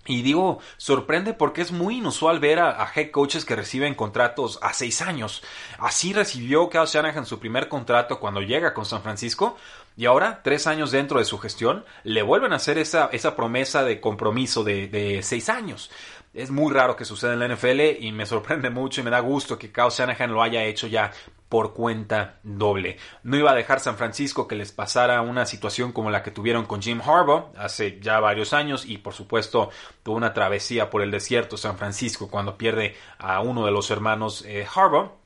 Y 0.08 0.22
digo, 0.22 0.58
sorprende 0.78 1.34
porque 1.34 1.60
es 1.60 1.70
muy 1.70 1.98
inusual 1.98 2.40
ver 2.40 2.60
a, 2.60 2.90
head 2.94 3.10
coaches 3.10 3.44
que 3.44 3.54
reciben 3.54 3.94
contratos 3.94 4.58
a 4.62 4.72
seis 4.72 5.02
años. 5.02 5.42
Así 5.78 6.14
recibió 6.14 6.70
Cal 6.70 6.86
Shanahan 6.86 7.26
su 7.26 7.38
primer 7.38 7.68
contrato 7.68 8.18
cuando 8.18 8.40
llega 8.40 8.72
con 8.72 8.86
San 8.86 9.02
Francisco. 9.02 9.58
Y 9.98 10.06
ahora, 10.06 10.40
tres 10.42 10.66
años 10.66 10.92
dentro 10.92 11.18
de 11.18 11.26
su 11.26 11.38
gestión, 11.38 11.84
le 12.04 12.22
vuelven 12.22 12.54
a 12.54 12.56
hacer 12.56 12.78
esa, 12.78 13.10
esa 13.12 13.36
promesa 13.36 13.84
de 13.84 14.00
compromiso 14.00 14.64
de, 14.64 14.88
de 14.88 15.22
seis 15.22 15.50
años. 15.50 15.90
Es 16.34 16.50
muy 16.50 16.72
raro 16.72 16.94
que 16.94 17.04
suceda 17.04 17.32
en 17.32 17.38
la 17.40 17.48
NFL 17.48 17.80
y 18.00 18.12
me 18.12 18.26
sorprende 18.26 18.70
mucho 18.70 19.00
y 19.00 19.04
me 19.04 19.10
da 19.10 19.20
gusto 19.20 19.58
que 19.58 19.72
Kyle 19.72 19.90
Shanahan 19.90 20.32
lo 20.32 20.42
haya 20.42 20.64
hecho 20.64 20.86
ya 20.86 21.10
por 21.48 21.72
cuenta 21.72 22.38
doble. 22.42 22.98
No 23.22 23.36
iba 23.36 23.50
a 23.50 23.54
dejar 23.54 23.80
San 23.80 23.96
Francisco 23.96 24.46
que 24.46 24.54
les 24.54 24.70
pasara 24.70 25.22
una 25.22 25.46
situación 25.46 25.92
como 25.92 26.10
la 26.10 26.22
que 26.22 26.30
tuvieron 26.30 26.66
con 26.66 26.82
Jim 26.82 27.00
Harbaugh 27.00 27.52
hace 27.56 27.98
ya 28.00 28.20
varios 28.20 28.52
años 28.52 28.84
y 28.84 28.98
por 28.98 29.14
supuesto 29.14 29.70
tuvo 30.02 30.16
una 30.16 30.34
travesía 30.34 30.90
por 30.90 31.02
el 31.02 31.10
desierto 31.10 31.56
San 31.56 31.78
Francisco 31.78 32.28
cuando 32.28 32.58
pierde 32.58 32.94
a 33.18 33.40
uno 33.40 33.64
de 33.64 33.72
los 33.72 33.90
hermanos 33.90 34.44
eh, 34.46 34.66
Harbaugh 34.72 35.17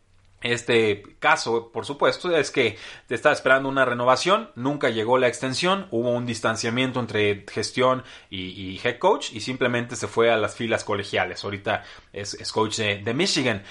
este 0.43 1.03
caso, 1.19 1.71
por 1.73 1.87
supuesto, 1.87 2.37
es 2.37 2.51
que 2.51 2.77
te 3.07 3.15
estaba 3.15 3.35
esperando 3.35 3.69
una 3.69 3.85
renovación, 3.85 4.51
nunca 4.55 4.91
llegó 4.91 5.19
la 5.19 5.29
extensión, 5.29 5.87
hubo 5.91 6.11
un 6.11 6.27
distanciamiento 6.27 7.01
entre 7.01 7.45
gestión 7.51 8.03
y, 8.31 8.81
head 8.83 8.99
coach 8.99 9.33
y 9.33 9.41
simplemente 9.41 9.97
se 9.97 10.09
fue 10.09 10.31
a 10.31 10.37
las 10.37 10.57
filas 10.57 10.85
colegiales. 10.85 11.45
Ahorita 11.45 11.85
es, 12.13 12.37
coach 12.53 12.79
de, 12.79 13.15
Michigan, 13.15 13.63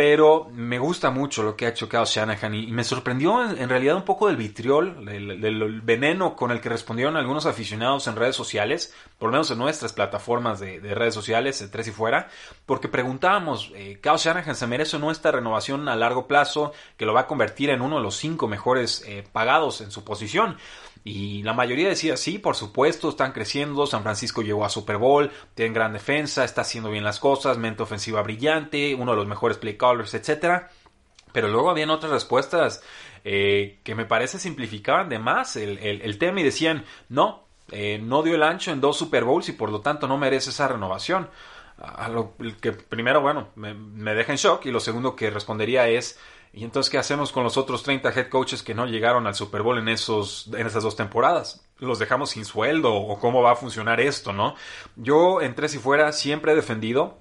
pero 0.00 0.48
me 0.54 0.78
gusta 0.78 1.10
mucho 1.10 1.42
lo 1.42 1.54
que 1.54 1.66
ha 1.66 1.68
hecho 1.68 1.86
Kyle 1.86 2.06
Shanahan 2.06 2.54
y, 2.54 2.68
me 2.68 2.84
sorprendió 2.84 3.44
en, 3.50 3.68
realidad 3.68 3.96
un 3.96 4.06
poco 4.06 4.28
del 4.28 4.36
vitriol, 4.38 5.04
del, 5.04 5.82
veneno 5.82 6.34
con 6.34 6.50
el 6.50 6.62
que 6.62 6.70
respondieron 6.70 7.18
algunos 7.18 7.44
aficionados 7.44 8.06
en 8.06 8.16
redes 8.16 8.34
sociales, 8.34 8.94
por 9.18 9.28
lo 9.28 9.32
menos 9.32 9.50
en 9.50 9.58
nuestras 9.58 9.92
plataformas 9.92 10.58
de, 10.58 10.80
redes 10.94 11.12
sociales, 11.12 11.68
tres 11.70 11.88
y 11.88 11.90
fuera, 11.90 12.28
porque 12.64 12.88
preguntábamos, 12.88 13.72
eh, 13.74 13.98
¿Kyle 14.02 14.16
Shanahan 14.16 14.54
se 14.54 14.66
merece 14.66 14.96
o 14.96 15.00
no 15.00 15.10
esta 15.10 15.32
renovación 15.32 15.86
a 15.86 15.96
largo 15.96 16.26
plazo 16.26 16.72
que 16.96 17.04
lo 17.04 17.12
va 17.12 17.20
a 17.20 17.26
convertir 17.26 17.68
en 17.68 17.82
uno 17.82 17.96
de 17.96 18.02
los 18.02 18.16
cinco 18.16 18.48
mejores 18.48 19.04
eh, 19.06 19.22
pagados 19.30 19.82
en 19.82 19.90
su 19.90 20.02
posición. 20.02 20.56
Y 21.02 21.42
la 21.42 21.54
mayoría 21.54 21.88
decía, 21.88 22.16
sí, 22.16 22.38
por 22.38 22.56
supuesto, 22.56 23.08
están 23.08 23.32
creciendo, 23.32 23.86
San 23.86 24.02
Francisco 24.02 24.42
llegó 24.42 24.64
a 24.64 24.68
Super 24.68 24.98
Bowl, 24.98 25.30
tienen 25.54 25.72
gran 25.72 25.92
defensa, 25.92 26.44
está 26.44 26.60
haciendo 26.60 26.90
bien 26.90 27.04
las 27.04 27.18
cosas, 27.18 27.56
mente 27.56 27.82
ofensiva 27.82 28.22
brillante, 28.22 28.94
uno 28.94 29.12
de 29.12 29.16
los 29.16 29.26
mejores 29.26 29.56
play 29.56 29.76
callers, 29.76 30.12
etc. 30.14 30.64
Pero 31.32 31.48
luego 31.48 31.70
habían 31.70 31.90
otras 31.90 32.12
respuestas 32.12 32.82
eh, 33.24 33.80
que 33.82 33.94
me 33.94 34.04
parece 34.04 34.38
simplificaban 34.38 35.08
de 35.08 35.18
más 35.18 35.56
el, 35.56 36.18
tema 36.18 36.40
y 36.40 36.44
decían, 36.44 36.84
no, 37.08 37.44
eh, 37.70 37.98
no 38.02 38.22
dio 38.22 38.34
el 38.34 38.42
ancho 38.42 38.70
en 38.70 38.80
dos 38.80 38.98
Super 38.98 39.24
Bowls 39.24 39.48
y 39.48 39.52
por 39.52 39.70
lo 39.70 39.80
tanto 39.80 40.06
no 40.06 40.18
merece 40.18 40.50
esa 40.50 40.68
renovación 40.68 41.28
a 41.80 42.08
lo 42.08 42.34
que 42.60 42.72
primero, 42.72 43.20
bueno, 43.20 43.48
me, 43.54 44.14
deja 44.14 44.32
en 44.32 44.38
shock 44.38 44.66
y 44.66 44.70
lo 44.70 44.80
segundo 44.80 45.16
que 45.16 45.30
respondería 45.30 45.88
es, 45.88 46.18
¿y 46.52 46.64
entonces 46.64 46.90
qué 46.90 46.98
hacemos 46.98 47.32
con 47.32 47.44
los 47.44 47.56
otros 47.56 47.82
30 47.82 48.10
head 48.10 48.28
coaches 48.28 48.62
que 48.62 48.74
no 48.74 48.86
llegaron 48.86 49.26
al 49.26 49.34
Super 49.34 49.62
Bowl 49.62 49.78
en, 49.78 49.88
esos, 49.88 50.50
en 50.56 50.66
esas 50.66 50.82
dos 50.82 50.96
temporadas? 50.96 51.66
¿Los 51.78 51.98
dejamos 51.98 52.30
sin 52.30 52.44
sueldo 52.44 52.94
o 52.94 53.18
cómo 53.18 53.42
va 53.42 53.52
a 53.52 53.56
funcionar 53.56 54.00
esto, 54.00 54.32
no? 54.32 54.54
Yo, 54.96 55.40
en 55.40 55.54
tres 55.54 55.74
y 55.74 55.78
fuera, 55.78 56.12
siempre 56.12 56.52
he 56.52 56.56
defendido 56.56 57.19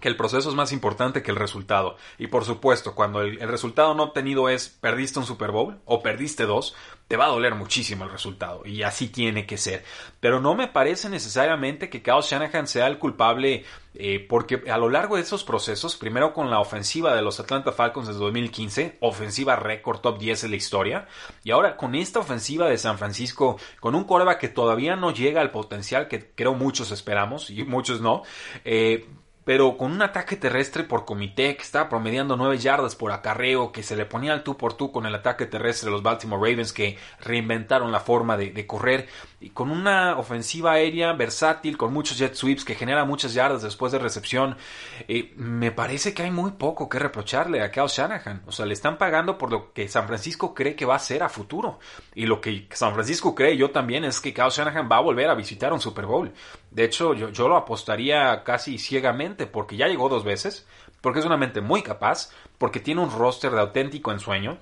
que 0.00 0.08
el 0.08 0.16
proceso 0.16 0.48
es 0.48 0.54
más 0.54 0.72
importante 0.72 1.22
que 1.22 1.30
el 1.30 1.36
resultado. 1.36 1.96
Y 2.18 2.28
por 2.28 2.44
supuesto, 2.44 2.94
cuando 2.94 3.22
el, 3.22 3.38
resultado 3.40 3.94
no 3.94 4.04
obtenido 4.04 4.48
es 4.48 4.68
perdiste 4.68 5.18
un 5.18 5.26
Super 5.26 5.50
Bowl 5.50 5.80
o 5.84 6.02
perdiste 6.02 6.46
dos, 6.46 6.74
te 7.08 7.16
va 7.16 7.24
a 7.24 7.30
doler 7.30 7.54
muchísimo 7.54 8.04
el 8.04 8.10
resultado. 8.10 8.64
Y 8.64 8.82
así 8.82 9.08
tiene 9.08 9.46
que 9.46 9.58
ser. 9.58 9.84
Pero 10.20 10.40
no 10.40 10.54
me 10.54 10.68
parece 10.68 11.08
necesariamente 11.08 11.88
que 11.88 12.02
Kyle 12.02 12.22
Shanahan 12.22 12.68
sea 12.68 12.86
el 12.86 12.98
culpable 12.98 13.64
eh, 14.00 14.24
porque 14.28 14.62
a 14.70 14.78
lo 14.78 14.88
largo 14.88 15.16
de 15.16 15.22
esos 15.22 15.42
procesos, 15.42 15.96
primero 15.96 16.32
con 16.32 16.50
la 16.50 16.60
ofensiva 16.60 17.16
de 17.16 17.22
los 17.22 17.40
Atlanta 17.40 17.72
Falcons 17.72 18.06
desde 18.06 18.20
2015, 18.20 18.98
ofensiva 19.00 19.56
récord 19.56 19.98
top 19.98 20.18
10 20.18 20.42
de 20.42 20.48
la 20.48 20.56
historia, 20.56 21.08
y 21.42 21.50
ahora 21.50 21.76
con 21.76 21.96
esta 21.96 22.20
ofensiva 22.20 22.68
de 22.68 22.78
San 22.78 22.98
Francisco, 22.98 23.58
con 23.80 23.96
un 23.96 24.04
coreback 24.04 24.38
que 24.38 24.48
todavía 24.48 24.94
no 24.94 25.12
llega 25.12 25.40
al 25.40 25.50
potencial 25.50 26.06
que 26.06 26.30
creo 26.32 26.54
muchos 26.54 26.92
esperamos 26.92 27.50
y 27.50 27.64
muchos 27.64 28.00
no, 28.00 28.22
eh, 28.64 29.08
pero 29.48 29.78
con 29.78 29.92
un 29.92 30.02
ataque 30.02 30.36
terrestre 30.36 30.84
por 30.84 31.06
comité 31.06 31.56
que 31.56 31.62
estaba 31.62 31.88
promediando 31.88 32.36
9 32.36 32.58
yardas 32.58 32.94
por 32.94 33.12
acarreo, 33.12 33.72
que 33.72 33.82
se 33.82 33.96
le 33.96 34.04
ponía 34.04 34.34
al 34.34 34.42
tú 34.42 34.58
por 34.58 34.74
tú 34.74 34.92
con 34.92 35.06
el 35.06 35.14
ataque 35.14 35.46
terrestre 35.46 35.86
de 35.86 35.92
los 35.92 36.02
Baltimore 36.02 36.50
Ravens 36.50 36.74
que 36.74 36.98
reinventaron 37.20 37.90
la 37.90 38.00
forma 38.00 38.36
de, 38.36 38.66
correr, 38.66 39.08
y 39.40 39.48
con 39.48 39.70
una 39.70 40.18
ofensiva 40.18 40.72
aérea 40.72 41.14
versátil, 41.14 41.78
con 41.78 41.94
muchos 41.94 42.18
jet 42.18 42.34
sweeps 42.34 42.62
que 42.62 42.74
genera 42.74 43.06
muchas 43.06 43.32
yardas 43.32 43.62
después 43.62 43.90
de 43.90 43.98
recepción, 43.98 44.58
eh, 45.06 45.32
me 45.36 45.72
parece 45.72 46.12
que 46.12 46.24
hay 46.24 46.30
muy 46.30 46.50
poco 46.50 46.90
que 46.90 46.98
reprocharle 46.98 47.62
a 47.62 47.70
Kyle 47.70 47.86
Shanahan. 47.88 48.42
O 48.46 48.52
sea, 48.52 48.66
le 48.66 48.74
están 48.74 48.98
pagando 48.98 49.38
por 49.38 49.50
lo 49.50 49.72
que 49.72 49.88
San 49.88 50.06
Francisco 50.06 50.52
cree 50.52 50.76
que 50.76 50.84
va 50.84 50.96
a 50.96 50.98
ser 50.98 51.22
a 51.22 51.30
futuro. 51.30 51.78
Y 52.14 52.26
lo 52.26 52.42
que 52.42 52.68
San 52.72 52.92
Francisco 52.92 53.34
cree 53.34 53.56
yo 53.56 53.70
también 53.70 54.04
es 54.04 54.20
que 54.20 54.34
Kyle 54.34 54.50
Shanahan 54.50 54.90
va 54.92 54.98
a 54.98 55.00
volver 55.00 55.30
a 55.30 55.34
visitar 55.34 55.72
un 55.72 55.80
Super 55.80 56.04
Bowl. 56.04 56.34
De 56.70 56.84
hecho, 56.84 57.14
yo, 57.14 57.30
yo 57.30 57.48
lo 57.48 57.56
apostaría 57.56 58.44
casi 58.44 58.78
ciegamente 58.78 59.46
porque 59.46 59.76
ya 59.76 59.88
llegó 59.88 60.08
dos 60.08 60.24
veces, 60.24 60.66
porque 61.00 61.20
es 61.20 61.26
una 61.26 61.36
mente 61.36 61.60
muy 61.60 61.82
capaz, 61.82 62.30
porque 62.58 62.80
tiene 62.80 63.00
un 63.00 63.10
roster 63.10 63.52
de 63.52 63.60
auténtico 63.60 64.12
ensueño, 64.12 64.58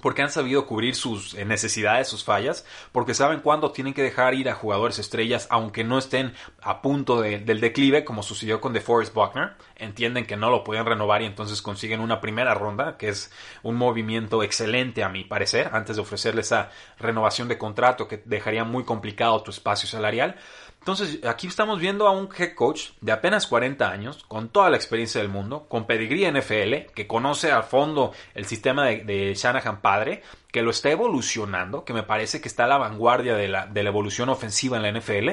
porque 0.00 0.22
han 0.22 0.30
sabido 0.30 0.66
cubrir 0.66 0.94
sus 0.94 1.34
eh, 1.34 1.44
necesidades, 1.44 2.08
sus 2.08 2.24
fallas, 2.24 2.64
porque 2.92 3.14
saben 3.14 3.40
cuándo 3.40 3.72
tienen 3.72 3.94
que 3.94 4.02
dejar 4.02 4.34
ir 4.34 4.48
a 4.48 4.54
jugadores 4.54 4.98
estrellas 4.98 5.46
aunque 5.50 5.84
no 5.84 5.98
estén 5.98 6.34
a 6.62 6.82
punto 6.82 7.20
del 7.20 7.60
declive, 7.60 8.04
como 8.04 8.22
sucedió 8.22 8.60
con 8.60 8.72
DeForest 8.72 9.12
Buckner. 9.12 9.54
Entienden 9.76 10.26
que 10.26 10.36
no 10.36 10.50
lo 10.50 10.62
pueden 10.62 10.86
renovar 10.86 11.22
y 11.22 11.26
entonces 11.26 11.62
consiguen 11.62 12.00
una 12.00 12.20
primera 12.20 12.54
ronda, 12.54 12.96
que 12.96 13.08
es 13.08 13.32
un 13.62 13.76
movimiento 13.76 14.42
excelente 14.42 15.02
a 15.02 15.08
mi 15.08 15.24
parecer, 15.24 15.70
antes 15.72 15.96
de 15.96 16.02
ofrecerle 16.02 16.42
esa 16.42 16.70
renovación 16.98 17.48
de 17.48 17.58
contrato 17.58 18.06
que 18.06 18.22
dejaría 18.24 18.64
muy 18.64 18.84
complicado 18.84 19.42
tu 19.42 19.50
espacio 19.50 19.88
salarial. 19.88 20.36
Entonces, 20.80 21.24
aquí 21.24 21.46
estamos 21.46 21.80
viendo 21.80 22.06
a 22.06 22.12
un 22.12 22.28
head 22.36 22.54
coach 22.54 22.90
de 23.00 23.12
apenas 23.12 23.46
40 23.46 23.90
años, 23.90 24.24
con 24.26 24.48
toda 24.48 24.70
la 24.70 24.76
experiencia 24.76 25.20
del 25.20 25.28
mundo, 25.28 25.66
con 25.68 25.86
pedigrí 25.86 26.24
NFL, 26.30 26.92
que 26.94 27.06
conoce 27.06 27.52
a 27.52 27.62
fondo 27.62 28.12
el 28.34 28.46
sistema 28.46 28.86
de, 28.86 29.34
Shanahan 29.34 29.80
padre, 29.80 30.22
que 30.50 30.62
lo 30.62 30.70
está 30.70 30.90
evolucionando, 30.90 31.84
que 31.84 31.92
me 31.92 32.04
parece 32.04 32.40
que 32.40 32.48
está 32.48 32.64
a 32.64 32.68
la 32.68 32.78
vanguardia 32.78 33.34
de 33.34 33.48
la, 33.48 33.66
de 33.66 33.82
la 33.82 33.90
evolución 33.90 34.30
ofensiva 34.30 34.78
en 34.78 34.82
la 34.82 34.92
NFL. 34.92 35.28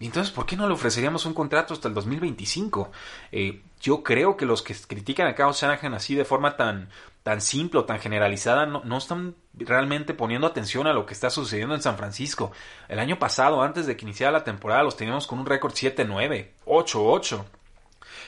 Y 0.00 0.06
entonces, 0.06 0.32
¿por 0.32 0.44
qué 0.44 0.56
no 0.56 0.66
le 0.66 0.74
ofreceríamos 0.74 1.24
un 1.24 1.34
contrato 1.34 1.72
hasta 1.72 1.88
el 1.88 1.94
2025? 1.94 2.90
Eh, 3.32 3.62
yo 3.80 4.02
creo 4.02 4.36
que 4.36 4.44
los 4.44 4.62
que 4.62 4.74
critican 4.74 5.28
a 5.28 5.34
Kyle 5.34 5.52
Shanahan 5.52 5.94
así 5.94 6.14
de 6.14 6.24
forma 6.24 6.56
tan, 6.56 6.88
tan 7.26 7.40
simple 7.40 7.80
o 7.80 7.84
tan 7.84 7.98
generalizada 7.98 8.66
no, 8.66 8.82
no, 8.84 8.98
están 8.98 9.34
realmente 9.52 10.14
poniendo 10.14 10.46
atención 10.46 10.86
a 10.86 10.92
lo 10.92 11.06
que 11.06 11.12
está 11.12 11.28
sucediendo 11.28 11.74
en 11.74 11.82
San 11.82 11.96
Francisco. 11.96 12.52
El 12.86 13.00
año 13.00 13.18
pasado, 13.18 13.62
antes 13.62 13.84
de 13.84 13.96
que 13.96 14.04
iniciara 14.04 14.30
la 14.30 14.44
temporada, 14.44 14.84
los 14.84 14.96
teníamos 14.96 15.26
con 15.26 15.40
un 15.40 15.46
récord 15.46 15.72
7-9, 15.72 16.50
8-8. 16.66 17.44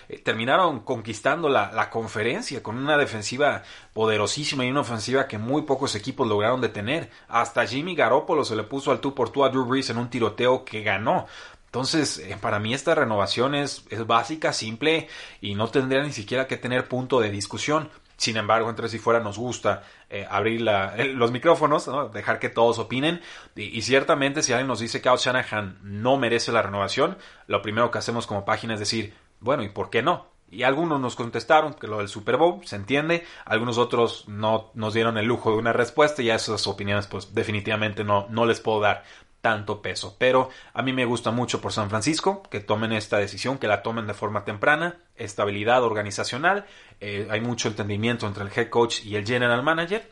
Eh, 0.09 0.19
terminaron 0.19 0.81
conquistando 0.81 1.49
la, 1.49 1.71
la, 1.71 1.91
conferencia 1.91 2.61
con 2.61 2.77
una 2.77 2.99
defensiva 2.99 3.63
poderosísima 3.93 4.65
y 4.65 4.71
una 4.73 4.81
ofensiva 4.81 5.29
que 5.29 5.39
muy 5.39 5.63
pocos 5.63 5.95
equipos 5.95 6.27
lograron 6.27 6.61
detener. 6.61 7.09
Hasta 7.29 7.69
Jimmy 7.69 7.95
Garoppolo 7.95 8.45
se 8.45 8.57
le 8.57 8.65
puso 8.65 8.91
al 8.91 8.99
tú 8.99 9.15
por 9.15 9.31
tú 9.31 9.45
a 9.45 9.49
Drew 9.49 9.65
Brees 9.65 9.91
en 9.91 9.99
un 9.99 10.11
tiroteo 10.11 10.65
que 10.65 10.83
ganó. 10.83 11.27
Entonces, 11.67 12.19
eh, 12.19 12.37
para 12.41 12.59
mí 12.59 12.75
esta 12.75 12.97
renovación 12.97 13.55
es, 13.55 13.85
es, 13.91 14.05
básica, 14.09 14.53
simple 14.53 15.07
y 15.41 15.55
no 15.55 15.69
tendría 15.69 16.03
ni 16.03 16.13
siquiera 16.13 16.49
que 16.49 16.57
tener 16.57 16.89
punto 16.89 17.21
de 17.21 17.31
discusión. 17.31 17.91
Sin 18.19 18.37
embargo, 18.37 18.69
entre 18.69 18.89
si 18.89 18.99
fuera 18.99 19.21
nos 19.21 19.39
gusta 19.39 19.85
eh, 20.11 20.27
abrir 20.29 20.61
los 21.15 21.31
micrófonos, 21.31 21.89
dejar 22.13 22.41
que 22.41 22.49
todos 22.51 22.79
opinen. 22.81 23.23
Y, 23.55 23.81
ciertamente, 23.83 24.43
si 24.43 24.53
alguien 24.53 24.67
nos 24.67 24.81
dice 24.81 25.01
que 25.01 25.09
Al 25.09 25.19
Shanahan 25.19 25.79
no 25.83 26.19
merece 26.19 26.53
la 26.53 26.61
renovación, 26.61 27.17
lo 27.47 27.63
primero 27.63 27.91
que 27.91 27.99
hacemos 27.99 28.27
como 28.27 28.45
página 28.45 28.75
es 28.75 28.81
decir, 28.81 29.15
bueno, 29.41 29.63
¿y 29.63 29.69
por 29.69 29.89
qué 29.89 30.03
no? 30.03 30.27
Y 30.51 30.65
algunos 30.65 30.99
nos 31.01 31.15
contestaron 31.15 31.75
que 31.75 31.87
lo 31.87 31.99
del 31.99 32.09
Super 32.09 32.39
Bowl 32.39 32.67
se 32.67 32.75
entiende, 32.77 33.25
algunos 33.45 33.79
otros 33.79 34.25
no 34.29 34.71
nos 34.75 34.95
dieron 34.95 35.17
el 35.19 35.27
lujo 35.27 35.53
de 35.53 35.59
una 35.59 35.75
respuesta 35.75 36.23
y 36.23 36.31
a 36.31 36.37
esas 36.37 36.67
opiniones 36.67 37.07
pues 37.07 37.35
definitivamente 37.35 38.03
no, 38.03 38.27
no 38.31 38.47
les 38.47 38.59
puedo 38.59 38.81
dar 38.81 39.05
tanto 39.41 39.83
peso. 39.83 40.17
Pero 40.19 40.51
a 40.73 40.83
mí 40.83 40.93
me 40.93 41.05
gusta 41.05 41.31
mucho 41.31 41.61
por 41.61 41.73
San 41.73 41.91
Francisco 41.91 42.43
que 42.51 42.61
tomen 42.61 42.93
esta 42.93 43.19
decisión, 43.19 43.59
que 43.59 43.69
la 43.69 43.83
tomen 43.83 44.07
de 44.07 44.15
forma 44.15 44.45
temprana, 44.45 44.97
estabilidad 45.17 45.83
organizacional, 45.85 46.67
eh, 47.01 47.29
hay 47.31 47.41
mucho 47.41 47.69
entendimiento 47.69 48.27
entre 48.27 48.45
el 48.45 48.51
head 48.55 48.69
coach 48.69 49.05
y 49.05 49.17
el 49.17 49.27
general 49.27 49.63
manager. 49.63 50.09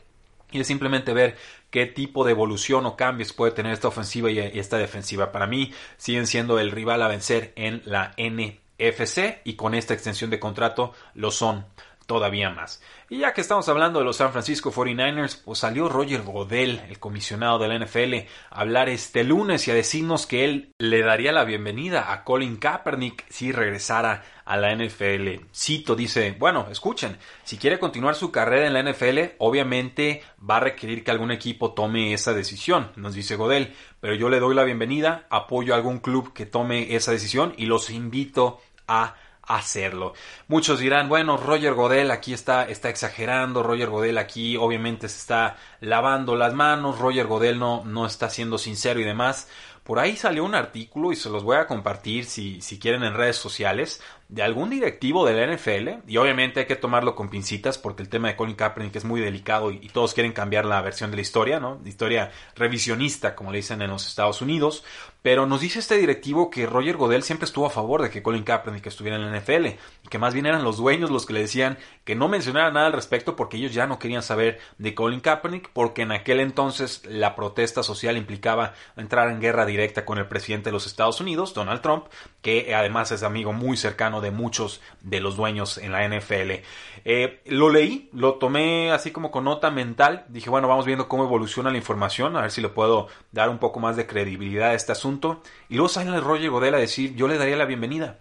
Y 0.49 0.61
es 0.61 0.67
simplemente 0.67 1.13
ver 1.13 1.35
qué 1.69 1.85
tipo 1.87 2.23
de 2.23 2.31
evolución 2.31 2.85
o 2.85 2.95
cambios 2.95 3.33
puede 3.33 3.51
tener 3.51 3.73
esta 3.73 3.89
ofensiva 3.89 4.31
y 4.31 4.39
esta 4.39 4.77
defensiva. 4.77 5.33
Para 5.33 5.45
mí 5.45 5.73
siguen 5.97 6.25
siendo 6.25 6.57
el 6.57 6.71
rival 6.71 7.01
a 7.01 7.09
vencer 7.09 7.51
en 7.57 7.81
la 7.83 8.13
NFC 8.17 9.41
y 9.43 9.55
con 9.55 9.73
esta 9.73 9.93
extensión 9.93 10.29
de 10.29 10.39
contrato 10.39 10.93
lo 11.15 11.31
son 11.31 11.65
todavía 12.07 12.49
más. 12.49 12.81
Y 13.09 13.19
ya 13.19 13.33
que 13.33 13.41
estamos 13.41 13.69
hablando 13.69 13.99
de 13.99 14.05
los 14.05 14.17
San 14.17 14.31
Francisco 14.31 14.71
49ers, 14.71 15.43
pues 15.43 15.59
salió 15.59 15.87
Roger 15.87 16.23
Godel, 16.23 16.81
el 16.89 16.99
comisionado 16.99 17.59
de 17.59 17.67
la 17.67 17.77
NFL, 17.77 18.27
a 18.49 18.61
hablar 18.61 18.89
este 18.89 19.23
lunes 19.23 19.67
y 19.67 19.71
a 19.71 19.75
decirnos 19.75 20.25
que 20.25 20.43
él 20.43 20.73
le 20.79 21.01
daría 21.03 21.31
la 21.31 21.43
bienvenida 21.43 22.11
a 22.11 22.23
Colin 22.23 22.57
Kaepernick 22.57 23.25
si 23.29 23.51
regresara 23.51 24.23
a 24.45 24.57
la 24.57 24.73
NFL. 24.73 25.45
Cito, 25.53 25.95
dice, 25.95 26.35
bueno, 26.39 26.67
escuchen, 26.71 27.17
si 27.43 27.57
quiere 27.57 27.77
continuar 27.77 28.15
su 28.15 28.31
carrera 28.31 28.67
en 28.67 28.73
la 28.73 28.83
NFL, 28.83 29.35
obviamente 29.37 30.23
va 30.49 30.57
a 30.57 30.61
requerir 30.61 31.03
que 31.03 31.11
algún 31.11 31.31
equipo 31.31 31.73
tome 31.73 32.13
esa 32.13 32.33
decisión, 32.33 32.91
nos 32.95 33.13
dice 33.13 33.35
Godel, 33.35 33.73
pero 33.99 34.15
yo 34.15 34.29
le 34.29 34.39
doy 34.39 34.55
la 34.55 34.63
bienvenida, 34.63 35.27
apoyo 35.29 35.73
a 35.73 35.77
algún 35.77 35.99
club 35.99 36.33
que 36.33 36.45
tome 36.45 36.95
esa 36.95 37.11
decisión 37.11 37.53
y 37.57 37.65
los 37.65 37.89
invito 37.89 38.61
a 38.87 39.15
hacerlo. 39.47 40.13
Muchos 40.47 40.79
dirán, 40.79 41.09
bueno, 41.09 41.37
Roger 41.37 41.73
Godel 41.73 42.11
aquí 42.11 42.33
está, 42.33 42.67
está 42.67 42.89
exagerando, 42.89 43.63
Roger 43.63 43.89
Godel 43.89 44.17
aquí 44.17 44.57
obviamente 44.57 45.07
se 45.09 45.17
está 45.17 45.57
lavando 45.79 46.35
las 46.35 46.53
manos, 46.53 46.99
Roger 46.99 47.27
Godel 47.27 47.57
no, 47.57 47.83
no 47.85 48.05
está 48.05 48.29
siendo 48.29 48.57
sincero 48.57 48.99
y 48.99 49.03
demás. 49.03 49.47
Por 49.83 49.99
ahí 49.99 50.17
salió 50.17 50.43
un 50.43 50.53
artículo 50.53 51.13
y 51.13 51.15
se 51.15 51.29
los 51.29 51.43
voy 51.43 51.55
a 51.55 51.65
compartir 51.65 52.25
si, 52.25 52.59
si 52.61 52.77
quieren 52.77 53.03
en 53.03 53.13
redes 53.13 53.37
sociales 53.37 54.01
de 54.29 54.43
algún 54.43 54.69
directivo 54.69 55.25
de 55.25 55.33
la 55.33 55.53
NFL 55.53 56.09
y 56.09 56.17
obviamente 56.17 56.59
hay 56.59 56.65
que 56.65 56.75
tomarlo 56.75 57.15
con 57.15 57.29
pincitas 57.29 57.77
porque 57.77 58.03
el 58.03 58.09
tema 58.09 58.27
de 58.27 58.35
Colin 58.35 58.55
Kaepernick 58.55 58.95
es 58.97 59.05
muy 59.05 59.21
delicado 59.21 59.71
y, 59.71 59.87
todos 59.87 60.13
quieren 60.13 60.33
cambiar 60.33 60.65
la 60.65 60.81
versión 60.81 61.11
de 61.11 61.15
la 61.15 61.21
historia, 61.21 61.59
¿no? 61.59 61.79
Historia 61.85 62.31
revisionista, 62.55 63.35
como 63.35 63.51
le 63.51 63.59
dicen 63.59 63.81
en 63.81 63.89
los 63.89 64.05
Estados 64.05 64.41
Unidos, 64.41 64.83
pero 65.21 65.45
nos 65.45 65.61
dice 65.61 65.79
este 65.79 65.97
directivo 65.97 66.49
que 66.49 66.65
Roger 66.65 66.97
Godel 66.97 67.23
siempre 67.23 67.45
estuvo 67.45 67.65
a 67.65 67.69
favor 67.69 68.01
de 68.01 68.09
que 68.09 68.21
Colin 68.21 68.43
Kaepernick 68.43 68.85
estuviera 68.85 69.15
en 69.15 69.31
la 69.31 69.39
NFL 69.39 69.65
y 69.65 70.07
que 70.09 70.17
más 70.17 70.33
bien 70.33 70.45
eran 70.45 70.63
los 70.63 70.77
dueños 70.77 71.09
los 71.09 71.25
que 71.25 71.33
le 71.33 71.41
decían 71.41 71.77
que 72.03 72.15
no 72.15 72.27
mencionara 72.27 72.69
nada 72.71 72.87
al 72.87 72.93
respecto 72.93 73.35
porque 73.35 73.57
ellos 73.57 73.73
ya 73.73 73.87
no 73.87 73.97
querían 73.97 74.23
saber 74.23 74.59
de 74.77 74.93
Colin 74.93 75.21
Kaepernick 75.21 75.69
porque 75.71 76.01
en 76.01 76.11
aquel 76.11 76.41
entonces 76.41 77.01
la 77.05 77.35
protesta 77.35 77.81
social 77.81 78.17
implicaba 78.17 78.73
entrar 78.97 79.29
en 79.29 79.39
guerra 79.39 79.65
directa 79.65 80.05
con 80.05 80.17
el 80.17 80.27
presidente 80.27 80.69
de 80.69 80.73
los 80.73 80.85
Estados 80.85 81.21
Unidos, 81.21 81.53
Donald 81.53 81.81
Trump, 81.81 82.05
que 82.41 82.75
además 82.75 83.11
es 83.11 83.23
amigo 83.23 83.53
muy 83.53 83.77
cercano 83.77 84.16
de 84.21 84.31
muchos 84.31 84.81
de 85.01 85.19
los 85.19 85.35
dueños 85.35 85.77
en 85.77 85.91
la 85.91 86.07
NFL. 86.07 86.63
Eh, 87.05 87.41
lo 87.45 87.69
leí, 87.69 88.09
lo 88.13 88.35
tomé 88.35 88.91
así 88.91 89.11
como 89.11 89.31
con 89.31 89.45
nota 89.45 89.71
mental. 89.71 90.25
Dije, 90.29 90.49
bueno, 90.49 90.67
vamos 90.67 90.85
viendo 90.85 91.07
cómo 91.07 91.23
evoluciona 91.23 91.71
la 91.71 91.77
información, 91.77 92.35
a 92.35 92.41
ver 92.41 92.51
si 92.51 92.61
le 92.61 92.69
puedo 92.69 93.07
dar 93.31 93.49
un 93.49 93.59
poco 93.59 93.79
más 93.79 93.95
de 93.95 94.07
credibilidad 94.07 94.69
a 94.69 94.73
este 94.73 94.91
asunto. 94.91 95.41
Y 95.69 95.75
luego 95.75 95.89
sale 95.89 96.15
el 96.15 96.21
Roger 96.21 96.49
Godel 96.49 96.75
a 96.75 96.79
decir, 96.79 97.15
yo 97.15 97.27
le 97.27 97.37
daría 97.37 97.55
la 97.55 97.65
bienvenida 97.65 98.19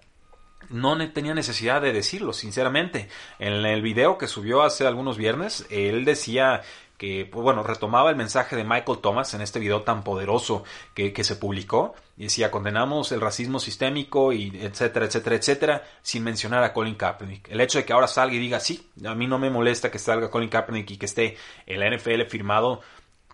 no 0.70 0.96
tenía 1.12 1.34
necesidad 1.34 1.80
de 1.80 1.92
decirlo, 1.92 2.32
sinceramente. 2.32 3.08
En 3.38 3.52
el 3.52 3.82
video 3.82 4.18
que 4.18 4.26
subió 4.26 4.62
hace 4.62 4.86
algunos 4.86 5.16
viernes, 5.16 5.66
él 5.70 6.04
decía 6.04 6.62
que, 6.98 7.28
pues 7.30 7.42
bueno, 7.42 7.62
retomaba 7.62 8.10
el 8.10 8.16
mensaje 8.16 8.56
de 8.56 8.64
Michael 8.64 8.98
Thomas 8.98 9.34
en 9.34 9.40
este 9.40 9.58
video 9.58 9.82
tan 9.82 10.02
poderoso 10.02 10.64
que, 10.94 11.12
que, 11.12 11.24
se 11.24 11.36
publicó 11.36 11.94
y 12.16 12.24
decía 12.24 12.50
condenamos 12.50 13.12
el 13.12 13.20
racismo 13.20 13.58
sistémico 13.58 14.32
y 14.32 14.52
etcétera, 14.60 15.06
etcétera, 15.06 15.36
etcétera, 15.36 15.84
sin 16.02 16.24
mencionar 16.24 16.64
a 16.64 16.72
Colin 16.72 16.94
Kaepernick. 16.94 17.50
El 17.50 17.60
hecho 17.60 17.78
de 17.78 17.84
que 17.84 17.92
ahora 17.92 18.06
salga 18.06 18.34
y 18.34 18.38
diga 18.38 18.60
sí, 18.60 18.90
a 19.04 19.14
mí 19.14 19.26
no 19.26 19.38
me 19.38 19.50
molesta 19.50 19.90
que 19.90 19.98
salga 19.98 20.30
Colin 20.30 20.48
Kaepernick 20.48 20.90
y 20.90 20.96
que 20.96 21.06
esté 21.06 21.36
en 21.66 21.80
la 21.80 21.90
NFL 21.94 22.22
firmado 22.28 22.80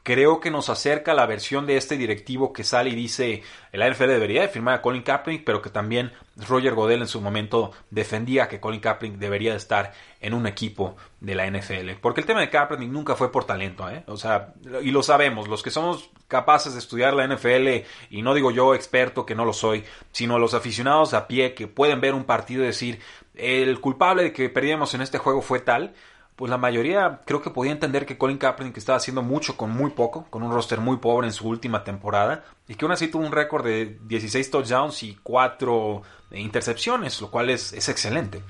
creo 0.02 0.40
que 0.40 0.50
nos 0.50 0.68
acerca 0.68 1.14
la 1.14 1.26
versión 1.26 1.66
de 1.66 1.76
este 1.76 1.96
directivo 1.96 2.52
que 2.52 2.64
sale 2.64 2.90
y 2.90 2.94
dice 2.94 3.42
el 3.70 3.88
NFL 3.88 4.08
debería 4.08 4.42
de 4.42 4.48
firmar 4.48 4.74
a 4.74 4.82
Colin 4.82 5.02
Kaepernick, 5.02 5.44
pero 5.44 5.62
que 5.62 5.70
también 5.70 6.12
Roger 6.36 6.74
Godel 6.74 7.02
en 7.02 7.08
su 7.08 7.20
momento 7.20 7.72
defendía 7.90 8.48
que 8.48 8.60
Colin 8.60 8.80
Kaepernick 8.80 9.18
debería 9.18 9.52
de 9.52 9.58
estar 9.58 9.92
en 10.20 10.34
un 10.34 10.46
equipo 10.46 10.96
de 11.20 11.34
la 11.34 11.46
NFL. 11.48 11.92
Porque 12.00 12.20
el 12.20 12.26
tema 12.26 12.40
de 12.40 12.50
Kaepernick 12.50 12.90
nunca 12.90 13.14
fue 13.14 13.30
por 13.30 13.44
talento, 13.44 13.88
¿eh? 13.88 14.02
O 14.06 14.16
sea, 14.16 14.54
y 14.82 14.90
lo 14.90 15.02
sabemos, 15.02 15.48
los 15.48 15.62
que 15.62 15.70
somos 15.70 16.10
capaces 16.28 16.72
de 16.72 16.78
estudiar 16.80 17.14
la 17.14 17.26
NFL, 17.26 17.84
y 18.10 18.22
no 18.22 18.34
digo 18.34 18.50
yo 18.50 18.74
experto 18.74 19.24
que 19.24 19.34
no 19.34 19.44
lo 19.44 19.52
soy, 19.52 19.84
sino 20.10 20.38
los 20.38 20.54
aficionados 20.54 21.14
a 21.14 21.26
pie 21.28 21.54
que 21.54 21.68
pueden 21.68 22.00
ver 22.00 22.14
un 22.14 22.24
partido 22.24 22.62
y 22.62 22.66
decir, 22.66 23.00
el 23.34 23.80
culpable 23.80 24.22
de 24.22 24.32
que 24.32 24.48
perdíamos 24.48 24.94
en 24.94 25.02
este 25.02 25.18
juego 25.18 25.42
fue 25.42 25.60
tal, 25.60 25.94
pues 26.36 26.50
la 26.50 26.58
mayoría 26.58 27.20
creo 27.24 27.42
que 27.42 27.50
podía 27.50 27.72
entender 27.72 28.06
que 28.06 28.18
Colin 28.18 28.38
Kaepernick 28.38 28.76
estaba 28.76 28.96
haciendo 28.96 29.22
mucho 29.22 29.56
con 29.56 29.70
muy 29.70 29.90
poco, 29.90 30.26
con 30.30 30.42
un 30.42 30.52
roster 30.52 30.80
muy 30.80 30.96
pobre 30.96 31.26
en 31.26 31.32
su 31.32 31.48
última 31.48 31.84
temporada, 31.84 32.44
y 32.68 32.74
que 32.74 32.84
aún 32.84 32.92
así 32.92 33.08
tuvo 33.08 33.24
un 33.24 33.32
récord 33.32 33.64
de 33.64 33.98
16 34.06 34.50
touchdowns 34.50 35.02
y 35.02 35.18
4 35.22 36.02
intercepciones, 36.32 37.20
lo 37.20 37.30
cual 37.30 37.50
es, 37.50 37.72
es 37.72 37.88
excelente. 37.88 38.42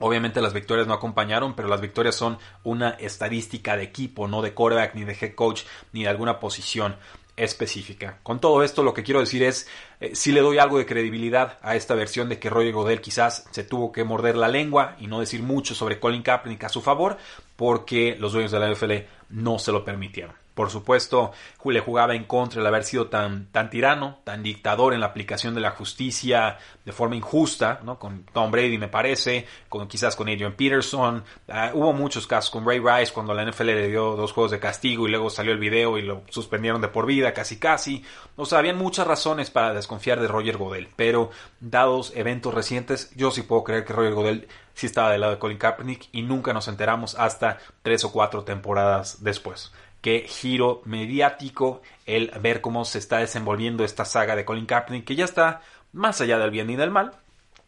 Obviamente 0.00 0.40
las 0.40 0.52
victorias 0.52 0.86
no 0.86 0.94
acompañaron, 0.94 1.54
pero 1.54 1.68
las 1.68 1.80
victorias 1.80 2.14
son 2.14 2.38
una 2.62 2.90
estadística 2.90 3.76
de 3.76 3.82
equipo, 3.82 4.28
no 4.28 4.42
de 4.42 4.54
quarterback, 4.54 4.94
ni 4.94 5.04
de 5.04 5.16
head 5.20 5.34
coach, 5.34 5.62
ni 5.92 6.04
de 6.04 6.08
alguna 6.08 6.38
posición 6.38 6.96
específica. 7.38 8.18
Con 8.22 8.40
todo 8.40 8.62
esto 8.62 8.82
lo 8.82 8.94
que 8.94 9.02
quiero 9.02 9.20
decir 9.20 9.42
es, 9.42 9.68
eh, 10.00 10.14
si 10.14 10.32
le 10.32 10.40
doy 10.40 10.58
algo 10.58 10.78
de 10.78 10.86
credibilidad 10.86 11.58
a 11.62 11.76
esta 11.76 11.94
versión 11.94 12.28
de 12.28 12.38
que 12.38 12.50
Roger 12.50 12.72
Godel 12.72 13.00
quizás 13.00 13.46
se 13.50 13.64
tuvo 13.64 13.92
que 13.92 14.04
morder 14.04 14.36
la 14.36 14.48
lengua 14.48 14.96
y 15.00 15.06
no 15.06 15.20
decir 15.20 15.42
mucho 15.42 15.74
sobre 15.74 15.98
Colin 15.98 16.22
Kaepernick 16.22 16.64
a 16.64 16.68
su 16.68 16.82
favor, 16.82 17.16
porque 17.56 18.16
los 18.18 18.32
dueños 18.32 18.52
de 18.52 18.60
la 18.60 18.70
NFL 18.70 18.92
no 19.30 19.58
se 19.58 19.72
lo 19.72 19.84
permitieron. 19.84 20.34
Por 20.58 20.70
supuesto, 20.70 21.30
le 21.64 21.78
jugaba 21.78 22.16
en 22.16 22.24
contra 22.24 22.60
el 22.60 22.66
haber 22.66 22.82
sido 22.82 23.06
tan, 23.06 23.46
tan 23.52 23.70
tirano, 23.70 24.18
tan 24.24 24.42
dictador 24.42 24.92
en 24.92 24.98
la 24.98 25.06
aplicación 25.06 25.54
de 25.54 25.60
la 25.60 25.70
justicia 25.70 26.58
de 26.84 26.90
forma 26.90 27.14
injusta, 27.14 27.78
¿no? 27.84 27.96
Con 27.96 28.24
Tom 28.32 28.50
Brady, 28.50 28.76
me 28.76 28.88
parece, 28.88 29.46
con, 29.68 29.86
quizás 29.86 30.16
con 30.16 30.28
Adrian 30.28 30.54
Peterson. 30.54 31.22
Ah, 31.46 31.70
hubo 31.74 31.92
muchos 31.92 32.26
casos 32.26 32.50
con 32.50 32.66
Ray 32.66 32.80
Rice 32.80 33.12
cuando 33.12 33.34
la 33.34 33.48
NFL 33.48 33.66
le 33.66 33.86
dio 33.86 34.16
dos 34.16 34.32
juegos 34.32 34.50
de 34.50 34.58
castigo 34.58 35.06
y 35.06 35.12
luego 35.12 35.30
salió 35.30 35.52
el 35.52 35.60
video 35.60 35.96
y 35.96 36.02
lo 36.02 36.22
suspendieron 36.28 36.80
de 36.80 36.88
por 36.88 37.06
vida, 37.06 37.32
casi 37.32 37.60
casi. 37.60 38.02
O 38.34 38.44
sea, 38.44 38.58
habían 38.58 38.78
muchas 38.78 39.06
razones 39.06 39.50
para 39.50 39.72
desconfiar 39.72 40.20
de 40.20 40.26
Roger 40.26 40.56
Godel, 40.56 40.88
pero 40.96 41.30
dados 41.60 42.12
eventos 42.16 42.52
recientes, 42.52 43.12
yo 43.14 43.30
sí 43.30 43.42
puedo 43.42 43.62
creer 43.62 43.84
que 43.84 43.92
Roger 43.92 44.14
Godel 44.14 44.48
sí 44.78 44.86
estaba 44.86 45.10
del 45.10 45.20
lado 45.20 45.32
de 45.34 45.38
Colin 45.38 45.58
Kaepernick 45.58 46.08
y 46.12 46.22
nunca 46.22 46.52
nos 46.52 46.68
enteramos 46.68 47.14
hasta 47.16 47.58
tres 47.82 48.04
o 48.04 48.12
cuatro 48.12 48.44
temporadas 48.44 49.22
después 49.22 49.72
qué 50.00 50.24
giro 50.28 50.82
mediático 50.84 51.82
el 52.06 52.30
ver 52.40 52.60
cómo 52.60 52.84
se 52.84 52.98
está 52.98 53.18
desenvolviendo 53.18 53.84
esta 53.84 54.04
saga 54.04 54.36
de 54.36 54.44
Colin 54.44 54.66
Kaepernick, 54.66 55.04
que 55.04 55.16
ya 55.16 55.24
está 55.24 55.60
más 55.92 56.20
allá 56.20 56.38
del 56.38 56.50
bien 56.50 56.70
y 56.70 56.76
del 56.76 56.90
mal, 56.90 57.12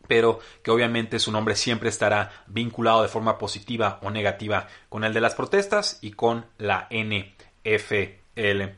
pero 0.06 0.40
que 0.62 0.70
obviamente 0.70 1.18
su 1.18 1.32
nombre 1.32 1.56
siempre 1.56 1.88
estará 1.88 2.30
vinculado 2.46 3.02
de 3.02 3.08
forma 3.08 3.38
positiva 3.38 3.98
o 4.02 4.10
negativa 4.10 4.68
con 4.88 5.04
el 5.04 5.12
de 5.12 5.20
las 5.20 5.34
protestas 5.34 5.98
y 6.02 6.12
con 6.12 6.46
la 6.58 6.88
NFL. 6.90 8.19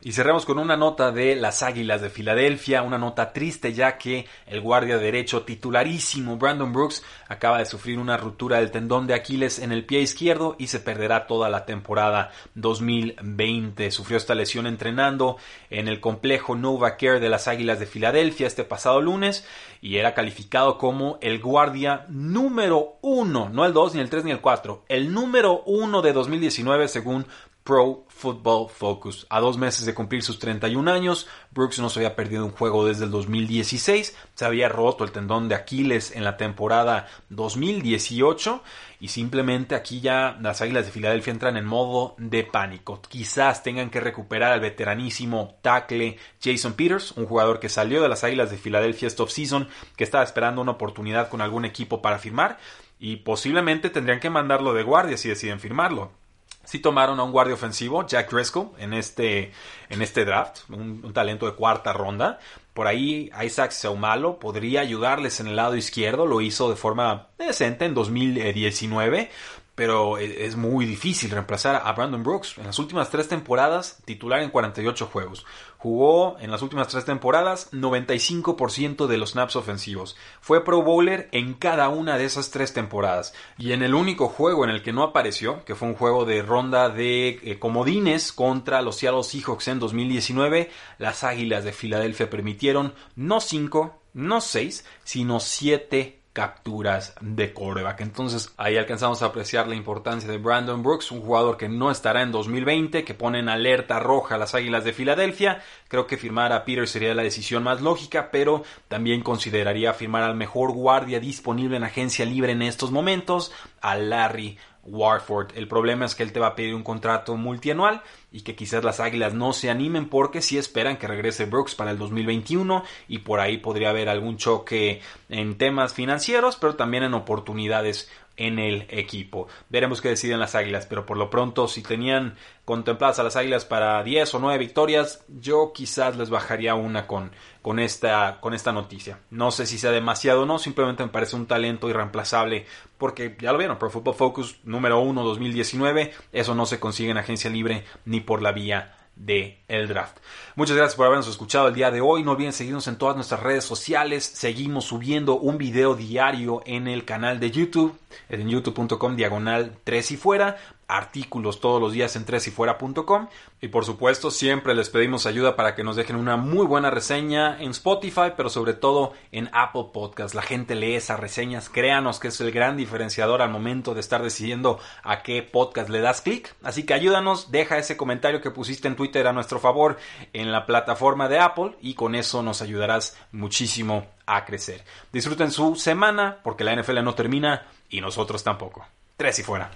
Y 0.01 0.11
cerramos 0.11 0.45
con 0.45 0.59
una 0.59 0.77
nota 0.77 1.13
de 1.13 1.37
las 1.37 1.63
Águilas 1.63 2.03
de 2.03 2.11
Filadelfia, 2.11 2.83
una 2.83 2.99
nota 2.99 3.33
triste 3.33 3.73
ya 3.73 3.97
que 3.97 4.27
el 4.49 4.61
guardia 4.61 4.99
derecho 4.99 5.43
titularísimo 5.43 6.37
Brandon 6.37 6.73
Brooks 6.73 7.05
acaba 7.29 7.59
de 7.59 7.67
sufrir 7.67 8.01
una 8.01 8.17
ruptura 8.17 8.59
del 8.59 8.73
tendón 8.73 9.07
de 9.07 9.15
Aquiles 9.15 9.61
en 9.61 9.71
el 9.71 9.85
pie 9.85 10.01
izquierdo 10.01 10.57
y 10.59 10.67
se 10.67 10.81
perderá 10.81 11.29
toda 11.29 11.49
la 11.49 11.65
temporada 11.65 12.33
2020. 12.57 13.93
Sufrió 13.93 14.17
esta 14.17 14.35
lesión 14.35 14.67
entrenando 14.67 15.37
en 15.71 15.87
el 15.87 16.01
complejo 16.01 16.57
Nova 16.57 16.97
Care 16.97 17.21
de 17.21 17.29
las 17.29 17.47
Águilas 17.47 17.79
de 17.79 17.87
Filadelfia 17.87 18.49
este 18.49 18.65
pasado 18.65 19.01
lunes 19.01 19.47
y 19.81 19.99
era 19.99 20.13
calificado 20.13 20.77
como 20.77 21.19
el 21.21 21.41
guardia 21.41 22.05
número 22.09 22.99
uno, 23.01 23.49
no 23.49 23.65
el 23.65 23.73
2 23.73 23.95
ni 23.95 24.01
el 24.01 24.11
3 24.11 24.25
ni 24.25 24.33
el 24.33 24.41
4, 24.41 24.87
el 24.89 25.13
número 25.13 25.63
uno 25.67 26.03
de 26.03 26.13
2019 26.13 26.89
según 26.89 27.27
Pro 27.65 28.05
Football 28.09 28.69
Focus. 28.71 29.27
A 29.31 29.41
dos 29.41 29.57
meses 29.57 29.87
de 29.87 29.95
cumplir 29.95 30.23
sus 30.23 30.39
31 30.39 30.91
años, 30.91 31.29
Brooks 31.51 31.79
no 31.79 31.91
se 31.91 32.01
había 32.01 32.17
perdido 32.17 32.45
un 32.45 32.51
juego 32.51 32.87
desde 32.87 33.05
el 33.05 33.11
2016, 33.11 34.17
se 34.35 34.45
había 34.45 34.69
roto 34.69 35.05
el 35.05 35.13
tendón 35.13 35.49
de 35.49 35.55
Aquiles 35.55 36.15
en 36.15 36.25
la 36.25 36.37
temporada 36.37 37.07
2018 37.29 38.63
y 39.01 39.09
simplemente 39.09 39.75
aquí 39.75 40.01
ya 40.01 40.37
las 40.41 40.61
Águilas 40.61 40.87
de 40.87 40.93
Filadelfia 40.93 41.33
entran 41.33 41.57
en 41.57 41.65
modo 41.65 42.15
de 42.19 42.45
pánico. 42.45 43.01
Quizás 43.09 43.63
tengan 43.63 43.91
que 43.91 44.01
recuperar 44.01 44.53
al 44.53 44.61
veteranísimo 44.61 45.57
tackle 45.63 46.19
Jason 46.43 46.73
Peters, 46.73 47.13
un 47.13 47.27
jugador 47.27 47.61
que 47.61 47.69
salió 47.69 48.03
de 48.03 48.09
las 48.09 48.25
Águilas 48.25 48.51
de 48.51 48.59
Filadelfia 48.59 49.09
esta 49.09 49.23
offseason, 49.23 49.69
que 49.97 50.05
estaba 50.05 50.25
esperando 50.25 50.63
una 50.63 50.73
oportunidad 50.73 51.29
con 51.29 51.41
algún 51.41 51.65
equipo 51.65 52.03
para 52.03 52.19
firmar 52.19 52.59
y 52.99 53.17
posiblemente 53.17 53.91
tendrían 53.91 54.21
que 54.21 54.31
mandarlo 54.31 54.75
de 54.75 54.85
guardia 54.85 55.17
si 55.17 55.29
deciden 55.29 55.59
firmarlo. 55.59 56.22
Sí 56.65 56.79
tomaron 56.79 57.21
a 57.21 57.23
un 57.23 57.33
guardia 57.33 57.55
ofensivo, 57.55 58.07
Jack 58.07 58.31
Driscoll, 58.31 58.71
en 58.79 58.93
este, 58.95 59.53
en 59.89 60.03
este 60.03 60.25
draft, 60.25 60.61
un, 60.71 61.03
un 61.05 61.13
talento 61.13 61.47
de 61.47 61.53
cuarta 61.53 61.93
ronda. 61.93 62.39
Por 62.75 62.87
ahí 62.87 63.31
Isaac 63.45 63.71
Seumalo 63.71 64.39
podría 64.39 64.81
ayudarles 64.81 65.41
en 65.41 65.49
el 65.49 65.57
lado 65.57 65.77
izquierdo, 65.77 66.27
lo 66.27 66.41
hizo 66.41 66.71
de 66.71 66.77
forma 66.77 67.29
decente 67.39 67.85
en 67.85 67.95
2019, 67.95 69.31
pero 69.75 70.19
e, 70.19 70.47
es 70.47 70.57
muy 70.57 70.87
difícil 70.87 71.31
reemplazar 71.31 71.83
a 71.85 71.93
Brandon 71.93 72.23
Brooks. 72.23 72.59
En 72.59 72.67
las 72.67 72.79
últimas 72.79 73.11
tres 73.11 73.29
temporadas, 73.29 73.99
titular 74.05 74.41
en 74.43 74.51
48 74.51 75.07
juegos. 75.07 75.47
Jugó 75.79 76.37
en 76.39 76.51
las 76.51 76.63
últimas 76.63 76.89
tres 76.89 77.05
temporadas 77.05 77.73
95% 77.73 79.07
de 79.07 79.19
los 79.19 79.31
snaps 79.31 79.57
ofensivos. 79.57 80.17
Fue 80.41 80.65
Pro 80.65 80.83
Bowler 80.83 81.29
en 81.33 81.55
cada 81.55 81.89
una 81.89 82.19
de 82.19 82.25
esas 82.25 82.51
tres 82.51 82.73
temporadas. 82.73 83.35
Y 83.59 83.73
en 83.73 83.83
el 83.83 83.95
único 83.95 84.29
juego 84.29 84.65
en 84.65 84.71
el 84.71 84.83
que 84.83 84.93
no 84.93 85.03
apareció, 85.03 85.65
que 85.65 85.75
fue 85.75 85.89
un 85.89 85.95
juego 85.95 86.25
de 86.25 86.43
ronda 86.43 86.89
de 86.89 87.41
eh, 87.43 87.59
comodines 87.59 88.33
contra 88.33 88.83
los 88.83 88.97
Seattle 88.97 89.25
Seahawks 89.25 89.69
en 89.69 89.81
2019, 89.81 90.71
las 90.99 91.25
Águilas 91.25 91.65
de 91.65 91.73
Filadelfia 91.73 92.31
permitieron 92.31 92.95
no 93.17 93.41
5, 93.41 94.01
no 94.15 94.41
6, 94.41 94.85
sino 95.03 95.41
7 95.41 96.22
capturas 96.33 97.15
de 97.21 97.53
coreback. 97.53 98.01
Entonces 98.01 98.55
ahí 98.57 98.77
alcanzamos 98.77 99.23
a 99.23 99.27
apreciar 99.27 99.69
la 99.69 99.75
importancia 99.75 100.31
de 100.31 100.39
Brandon 100.39 100.83
Brooks, 100.83 101.11
un 101.11 101.21
jugador 101.21 101.57
que 101.57 101.69
no 101.69 101.91
estará 101.91 102.23
en 102.23 102.33
2020, 102.33 103.05
que 103.05 103.15
pone 103.15 103.39
en 103.39 103.49
alerta 103.49 103.99
roja 103.99 104.37
a 104.37 104.39
las 104.39 104.55
Águilas 104.55 104.85
de 104.85 104.93
Filadelfia. 104.93 105.63
Creo 105.89 106.07
que 106.07 106.17
firmar 106.17 106.53
a 106.53 106.65
Peter 106.65 106.89
sería 106.89 107.15
la 107.15 107.23
decisión 107.23 107.63
más 107.63 107.83
lógica, 107.83 108.31
pero 108.31 108.63
también 108.89 109.23
consideraría 109.23 109.93
firmar 109.93 110.23
al 110.23 110.35
mejor 110.35 110.73
guardia 110.73 111.21
disponible 111.21 111.77
en 111.77 111.85
agencia 111.85 112.25
libre 112.25 112.53
en 112.53 112.63
estos 112.63 112.91
momentos, 112.91 113.53
a 113.81 113.97
Larry 113.97 114.57
Warford. 114.85 115.57
El 115.57 115.69
problema 115.69 116.07
es 116.07 116.15
que 116.15 116.23
él 116.23 116.33
te 116.33 116.41
va 116.41 116.49
a 116.49 116.57
pedir 116.57 116.75
un 116.75 116.83
contrato 116.83 117.37
multianual 117.37 118.03
y 118.33 118.41
que 118.41 118.55
quizás 118.55 118.83
las 118.83 119.01
Águilas 119.01 119.35
no 119.35 119.53
se 119.53 119.71
animen 119.71 120.09
porque 120.09 120.43
si 120.43 120.59
esperan 120.59 120.97
que 120.97 121.07
regrese 121.07 121.45
Brooks 121.45 121.75
para 121.75 121.91
el 121.91 121.99
2021 121.99 122.83
y 123.09 123.19
por 123.19 123.41
ahí 123.41 123.59
podría 123.59 123.91
haber 123.91 124.09
algún 124.09 124.39
choque 124.39 125.01
en 125.29 125.59
temas 125.59 125.95
financieros, 125.95 126.57
pero 126.57 126.77
también 126.77 127.05
en 127.05 127.15
oportunidades 127.15 128.11
en 128.37 128.59
el 128.59 128.87
equipo. 128.89 129.49
Veremos 129.69 130.01
qué 130.01 130.09
deciden 130.09 130.41
las 130.41 130.55
Águilas, 130.55 130.87
pero 130.87 131.05
por 131.05 131.17
lo 131.17 131.31
pronto 131.31 131.69
si 131.69 131.83
tenían 131.83 132.37
contempladas 132.65 133.19
a 133.19 133.23
las 133.23 133.37
Águilas 133.37 133.65
para 133.65 134.03
10 134.03 134.35
o 134.35 134.39
9 134.39 134.59
victorias, 134.59 135.25
yo 135.29 135.73
quizás 135.75 136.17
les 136.17 136.31
bajaría 136.31 136.75
una 136.75 137.07
con, 137.07 137.33
con, 137.61 137.79
esta, 137.79 138.39
con 138.41 138.55
esta 138.55 138.73
noticia. 138.73 139.21
No 139.31 139.51
sé 139.51 139.67
si 139.67 139.79
sea 139.79 139.91
demasiado 139.91 140.43
o 140.43 140.47
no, 140.47 140.59
simplemente 140.59 141.03
me 141.03 141.11
parece 141.11 141.37
un 141.37 141.47
talento 141.47 141.89
irreemplazable 141.89 142.67
porque 142.99 143.37
ya 143.41 143.53
lo 143.53 143.59
vieron, 143.59 143.79
Pro 143.79 143.91
Football 143.91 144.15
Focus 144.15 144.61
número 144.65 145.01
1 145.01 145.23
2019, 145.23 146.13
eso 146.33 146.55
no 146.55 146.67
se 146.67 146.81
consigue 146.81 147.11
en 147.11 147.19
agencia 147.19 147.51
libre 147.51 147.85
ni 148.05 148.21
por 148.23 148.43
la 148.43 148.53
vía 148.53 148.95
de 149.17 149.59
el 149.69 149.89
draft. 149.89 150.19
Muchas 150.57 150.77
gracias 150.77 150.97
por 150.97 151.07
habernos 151.07 151.29
escuchado 151.29 151.69
el 151.69 151.75
día 151.75 151.91
de 151.91 152.01
hoy. 152.01 152.23
No 152.23 152.33
olviden 152.33 152.53
seguirnos 152.53 152.89
en 152.89 152.97
todas 152.97 153.15
nuestras 153.17 153.41
redes 153.41 153.65
sociales. 153.65 154.25
Seguimos 154.25 154.87
subiendo 154.87 155.39
un 155.39 155.59
video 155.59 155.95
diario 155.95 156.63
en 156.65 156.89
el 156.89 157.05
canal 157.05 157.39
de 157.39 157.51
YouTube, 157.51 157.99
en 158.29 158.49
youtube.com 158.49 159.17
diagonal 159.17 159.77
3 159.85 160.11
y 160.13 160.17
fuera 160.17 160.57
artículos 160.93 161.61
todos 161.61 161.81
los 161.81 161.93
días 161.93 162.17
en 162.17 162.25
tresyfuera.com 162.27 163.29
y 163.61 163.69
por 163.69 163.85
supuesto 163.85 164.31
siempre 164.31 164.75
les 164.75 164.91
pedimos 164.91 165.25
ayuda 165.25 165.57
para 165.57 165.75
que 165.75 165.83
nos 165.83 165.97
dejen 165.97 166.17
una 166.17 166.37
muy 166.37 166.67
buena 166.67 166.91
reseña 166.91 167.61
en 167.61 167.71
Spotify 167.71 168.33
pero 168.37 168.51
sobre 168.51 168.75
todo 168.75 169.15
en 169.33 169.49
Apple 169.53 169.87
Podcast 169.93 170.35
la 170.35 170.43
gente 170.43 170.75
lee 170.75 170.95
esas 170.95 171.19
reseñas. 171.19 171.71
Créanos 171.71 172.21
que 172.21 172.29
es 172.29 172.41
el 172.41 172.53
gran 172.53 172.77
diferenciador 172.77 173.41
al 173.41 173.51
momento 173.51 173.95
de 173.95 174.01
estar 174.01 174.23
decidiendo 174.23 174.79
a 175.03 175.23
qué 175.23 175.43
podcast 175.43 175.89
le 175.89 176.01
das 176.01 176.21
clic. 176.21 176.55
Así 176.63 176.85
que 176.85 176.95
ayúdanos 176.95 177.51
deja 177.51 177.79
ese 177.79 177.97
comentario 177.97 178.43
que 178.43 178.51
pusiste 178.51 178.87
en 178.87 178.97
Twitter 178.97 179.27
a 179.27 179.33
nuestro 179.33 179.59
favor 179.59 179.97
en 180.35 180.53
la 180.53 180.67
plataforma 180.67 181.29
de 181.29 181.39
Apple 181.39 181.77
y 181.81 181.95
con 181.95 182.15
eso 182.15 182.43
nos 182.43 182.61
ayudarás 182.61 183.17
muchísimo 183.33 184.07
a 184.27 184.45
crecer. 184.45 184.85
Disfruten 185.11 185.51
su 185.51 185.75
semana 185.77 186.39
porque 186.43 186.65
la 186.65 186.77
NFL 186.77 187.03
no 187.03 187.15
termina 187.15 187.67
y 187.89 188.01
nosotros 188.01 188.45
tampoco. 188.45 188.87
Tres 189.17 189.39
y 189.39 189.43
fuera 189.43 189.71